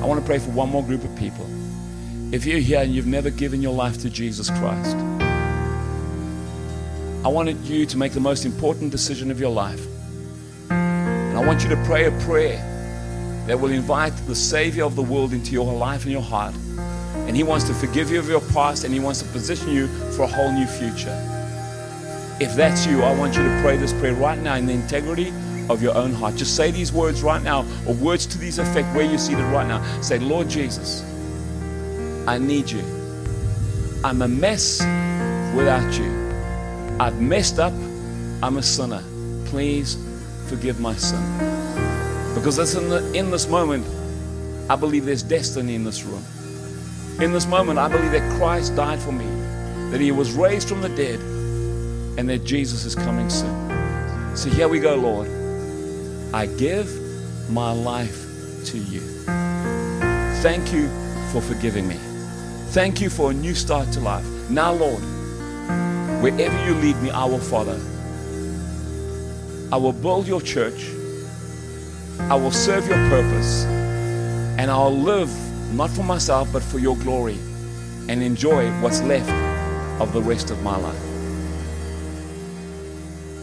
I 0.00 0.06
want 0.06 0.20
to 0.20 0.26
pray 0.26 0.38
for 0.38 0.52
one 0.52 0.70
more 0.70 0.84
group 0.84 1.02
of 1.02 1.16
people. 1.16 1.44
If 2.32 2.46
you're 2.46 2.60
here 2.60 2.82
and 2.82 2.94
you've 2.94 3.08
never 3.08 3.30
given 3.30 3.62
your 3.62 3.74
life 3.74 3.98
to 4.02 4.10
Jesus 4.10 4.48
Christ, 4.48 4.96
I 7.24 7.28
wanted 7.28 7.56
you 7.64 7.86
to 7.86 7.96
make 7.96 8.12
the 8.12 8.20
most 8.20 8.44
important 8.44 8.90
decision 8.92 9.30
of 9.30 9.40
your 9.40 9.50
life. 9.50 9.84
And 10.70 11.36
I 11.36 11.44
want 11.44 11.62
you 11.62 11.68
to 11.70 11.76
pray 11.84 12.06
a 12.06 12.12
prayer 12.20 12.58
that 13.46 13.58
will 13.58 13.70
invite 13.70 14.14
the 14.26 14.34
Savior 14.34 14.84
of 14.84 14.96
the 14.96 15.02
world 15.02 15.32
into 15.32 15.52
your 15.52 15.72
life 15.72 16.02
and 16.02 16.12
your 16.12 16.22
heart. 16.22 16.54
And 17.26 17.36
He 17.36 17.42
wants 17.42 17.64
to 17.66 17.74
forgive 17.74 18.10
you 18.10 18.18
of 18.18 18.28
your 18.28 18.40
past 18.52 18.84
and 18.84 18.94
He 18.94 19.00
wants 19.00 19.20
to 19.22 19.28
position 19.28 19.70
you 19.70 19.88
for 20.12 20.22
a 20.22 20.26
whole 20.26 20.52
new 20.52 20.66
future. 20.66 21.14
If 22.40 22.54
that's 22.54 22.86
you, 22.86 23.02
I 23.02 23.16
want 23.16 23.36
you 23.36 23.42
to 23.42 23.60
pray 23.62 23.76
this 23.76 23.92
prayer 23.94 24.14
right 24.14 24.38
now 24.38 24.56
in 24.56 24.66
the 24.66 24.72
integrity 24.72 25.32
of 25.68 25.82
your 25.82 25.96
own 25.96 26.12
heart. 26.12 26.36
Just 26.36 26.54
say 26.54 26.70
these 26.70 26.92
words 26.92 27.22
right 27.22 27.42
now, 27.42 27.64
or 27.86 27.94
words 27.94 28.26
to 28.26 28.38
these 28.38 28.58
effect 28.58 28.94
where 28.94 29.04
you're 29.04 29.18
seated 29.18 29.44
right 29.44 29.66
now. 29.66 29.82
Say, 30.00 30.18
Lord 30.18 30.48
Jesus, 30.48 31.02
I 32.26 32.38
need 32.38 32.70
you. 32.70 32.82
I'm 34.04 34.22
a 34.22 34.28
mess 34.28 34.80
without 35.56 35.92
you. 35.98 36.25
I've 36.98 37.20
messed 37.20 37.58
up. 37.58 37.72
I'm 38.42 38.56
a 38.56 38.62
sinner. 38.62 39.02
Please 39.46 39.98
forgive 40.48 40.80
my 40.80 40.94
sin. 40.94 41.20
Because 42.34 42.74
in, 42.74 42.88
the, 42.88 43.12
in 43.12 43.30
this 43.30 43.48
moment, 43.48 43.86
I 44.70 44.76
believe 44.76 45.04
there's 45.04 45.22
destiny 45.22 45.74
in 45.74 45.84
this 45.84 46.04
room. 46.04 46.24
In 47.20 47.32
this 47.32 47.46
moment, 47.46 47.78
I 47.78 47.88
believe 47.88 48.12
that 48.12 48.38
Christ 48.38 48.76
died 48.76 48.98
for 48.98 49.12
me, 49.12 49.26
that 49.90 50.00
He 50.00 50.10
was 50.10 50.32
raised 50.32 50.68
from 50.68 50.80
the 50.80 50.88
dead, 50.88 51.20
and 52.18 52.28
that 52.28 52.44
Jesus 52.44 52.84
is 52.84 52.94
coming 52.94 53.30
soon. 53.30 54.36
So 54.36 54.48
here 54.50 54.68
we 54.68 54.80
go, 54.80 54.94
Lord. 54.94 55.28
I 56.34 56.46
give 56.46 56.90
my 57.50 57.72
life 57.72 58.22
to 58.66 58.78
you. 58.78 59.00
Thank 60.42 60.72
you 60.72 60.88
for 61.32 61.40
forgiving 61.40 61.88
me. 61.88 61.96
Thank 62.70 63.00
you 63.00 63.08
for 63.08 63.30
a 63.30 63.34
new 63.34 63.54
start 63.54 63.92
to 63.92 64.00
life. 64.00 64.26
Now, 64.50 64.72
Lord, 64.72 65.02
Wherever 66.26 66.66
you 66.66 66.74
lead 66.74 66.96
me, 66.96 67.10
I 67.10 67.24
will 67.24 67.38
follow. 67.38 67.80
I 69.70 69.76
will 69.76 69.92
build 69.92 70.26
your 70.26 70.40
church. 70.40 70.90
I 72.18 72.34
will 72.34 72.50
serve 72.50 72.88
your 72.88 72.98
purpose. 73.08 73.62
And 74.58 74.68
I'll 74.68 74.90
live 74.90 75.30
not 75.72 75.88
for 75.88 76.02
myself, 76.02 76.52
but 76.52 76.64
for 76.64 76.80
your 76.80 76.96
glory 76.96 77.38
and 78.08 78.24
enjoy 78.24 78.68
what's 78.80 79.00
left 79.02 79.30
of 80.00 80.12
the 80.12 80.20
rest 80.20 80.50
of 80.50 80.60
my 80.64 80.76
life. 80.76 80.98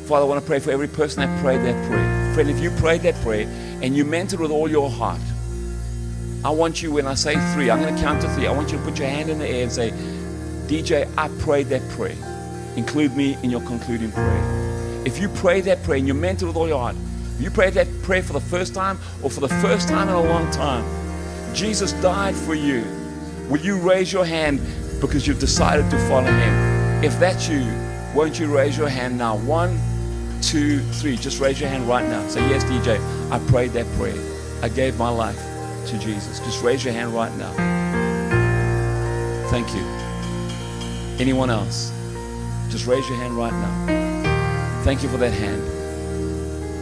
Father, 0.06 0.26
I 0.26 0.28
want 0.28 0.42
to 0.42 0.46
pray 0.46 0.60
for 0.60 0.72
every 0.72 0.90
person 0.90 1.22
that 1.22 1.42
prayed 1.42 1.62
that 1.62 1.88
prayer. 1.88 2.34
Friend, 2.34 2.50
if 2.50 2.60
you 2.60 2.70
prayed 2.72 3.04
that 3.04 3.16
prayer 3.24 3.48
and 3.82 3.96
you 3.96 4.04
meant 4.04 4.34
it 4.34 4.42
with 4.42 4.52
all 4.52 4.70
your 4.70 4.90
heart, 4.90 5.22
I 6.44 6.50
want 6.50 6.84
you, 6.84 6.92
when 6.92 7.08
I 7.08 7.14
say 7.14 7.36
three, 7.54 7.72
I'm 7.72 7.80
going 7.80 7.96
to 7.96 8.02
count 8.02 8.22
to 8.24 8.30
three. 8.32 8.46
I 8.46 8.52
want 8.52 8.74
you 8.74 8.78
to 8.78 8.84
put 8.84 9.00
your 9.00 9.08
hand 9.08 9.30
in 9.30 9.40
the 9.40 9.48
air 9.48 9.64
and 9.64 9.72
say, 9.72 9.92
DJ, 10.68 11.10
I 11.18 11.30
prayed 11.42 11.68
that 11.68 11.82
prayer 11.92 12.18
include 12.76 13.16
me 13.16 13.38
in 13.44 13.50
your 13.50 13.62
concluding 13.62 14.12
prayer. 14.12 15.04
If 15.06 15.20
you 15.20 15.30
pray 15.30 15.62
that 15.62 15.84
prayer 15.84 15.98
and 15.98 16.08
you 16.08 16.14
meant 16.14 16.42
it 16.42 16.46
with 16.46 16.56
all 16.56 16.68
your 16.68 16.80
heart, 16.80 16.96
you 17.40 17.50
pray 17.52 17.70
that 17.72 17.88
prayer 18.04 18.24
for 18.24 18.34
the 18.34 18.42
first 18.42 18.74
time 18.74 18.98
or 19.22 19.30
for 19.30 19.42
the 19.42 19.50
first 19.50 19.88
time 19.90 20.08
in 20.10 20.16
a 20.16 20.24
long 20.24 20.50
time, 20.52 20.86
Jesus 21.54 21.94
died 21.94 22.36
for 22.36 22.56
you. 22.56 22.84
Will 23.50 23.60
you 23.60 23.78
raise 23.78 24.14
your 24.14 24.26
hand 24.26 24.62
because 25.02 25.28
you've 25.28 25.40
decided 25.40 25.90
to 25.92 25.98
follow 26.08 26.32
him? 26.32 27.04
If 27.04 27.20
that's 27.20 27.50
you, 27.50 27.66
won't 28.16 28.40
you 28.40 28.54
raise 28.56 28.78
your 28.78 28.90
hand 28.90 29.18
now? 29.18 29.38
One, 29.38 29.78
two, 30.42 30.80
three. 30.80 31.18
Just 31.18 31.40
raise 31.40 31.60
your 31.60 31.70
hand 31.70 31.88
right 31.88 32.08
now. 32.08 32.28
Say, 32.28 32.42
Yes, 32.50 32.64
DJ, 32.64 33.00
I 33.32 33.40
prayed 33.50 33.72
that 33.72 33.86
prayer. 33.98 34.16
I 34.62 34.70
gave 34.70 34.98
my 34.98 35.10
life 35.10 35.40
to 35.88 36.00
Jesus. 36.00 36.40
Just 36.40 36.64
raise 36.64 36.86
your 36.86 36.94
hand 36.94 37.14
right 37.14 37.36
now. 37.38 37.52
Thank 39.50 39.74
you. 39.76 39.84
Anyone 41.20 41.50
else? 41.50 41.92
Just 42.74 42.88
raise 42.88 43.08
your 43.08 43.20
hand 43.20 43.38
right 43.38 43.54
now. 43.54 44.82
Thank 44.84 45.04
you 45.04 45.10
for 45.10 45.18
that 45.18 45.32
hand. 45.32 45.62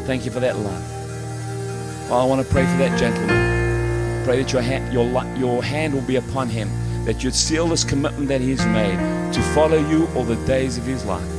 Thank 0.07 0.23
you 0.23 0.31
for 0.31 0.39
that 0.39 0.55
love. 0.55 2.09
Well, 2.09 2.17
I 2.17 2.23
want 2.23 2.41
to 2.41 2.49
pray 2.49 2.61
for 2.63 2.77
that 2.77 2.97
gentleman. 2.97 4.23
Pray 4.23 4.41
that 4.41 4.53
your 4.53 4.61
hand, 4.61 4.93
your, 4.93 5.05
your 5.35 5.61
hand 5.61 5.93
will 5.93 6.01
be 6.03 6.15
upon 6.15 6.47
him, 6.47 6.69
that 7.03 7.25
you'd 7.25 7.35
seal 7.35 7.67
this 7.67 7.83
commitment 7.83 8.29
that 8.29 8.39
he's 8.39 8.65
made 8.67 8.95
to 9.33 9.41
follow 9.53 9.85
you 9.89 10.07
all 10.15 10.23
the 10.23 10.37
days 10.45 10.77
of 10.77 10.85
his 10.85 11.03
life. 11.03 11.29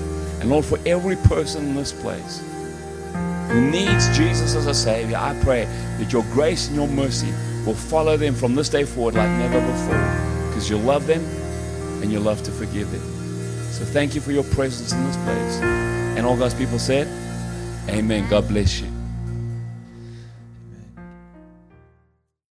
And 0.43 0.51
Lord, 0.51 0.67
for 0.67 0.79
every 0.85 1.17
person 1.17 1.69
in 1.69 1.75
this 1.75 1.91
place 1.91 2.43
who 3.49 3.71
needs 3.71 4.15
Jesus 4.15 4.55
as 4.55 4.67
a 4.67 4.75
Savior, 4.75 5.17
I 5.17 5.35
pray 5.43 5.65
that 5.97 6.12
your 6.12 6.25
grace 6.25 6.67
and 6.69 6.77
your 6.77 6.88
mercy 6.88 7.33
will 7.65 7.75
follow 7.75 8.19
them 8.19 8.35
from 8.35 8.55
this 8.55 8.69
day 8.69 8.85
forward 8.85 9.15
like 9.15 9.31
never 9.31 9.62
before 9.62 10.49
because 10.49 10.69
you 10.69 10.77
love 10.77 11.07
them 11.07 11.25
and 12.03 12.12
you 12.12 12.21
love 12.21 12.43
to 12.43 12.51
forgive 12.51 12.93
them. 12.93 13.22
So 13.83 13.88
thank 13.88 14.14
you 14.14 14.21
for 14.21 14.31
your 14.31 14.45
presence 14.45 14.92
in 14.92 15.03
this 15.03 15.16
place. 15.16 15.61
And 16.16 16.25
all 16.25 16.37
God's 16.37 16.55
people 16.55 16.79
said, 16.79 17.09
Amen. 17.88 18.31
God 18.31 18.47
bless 18.47 18.81
you. 18.81 18.92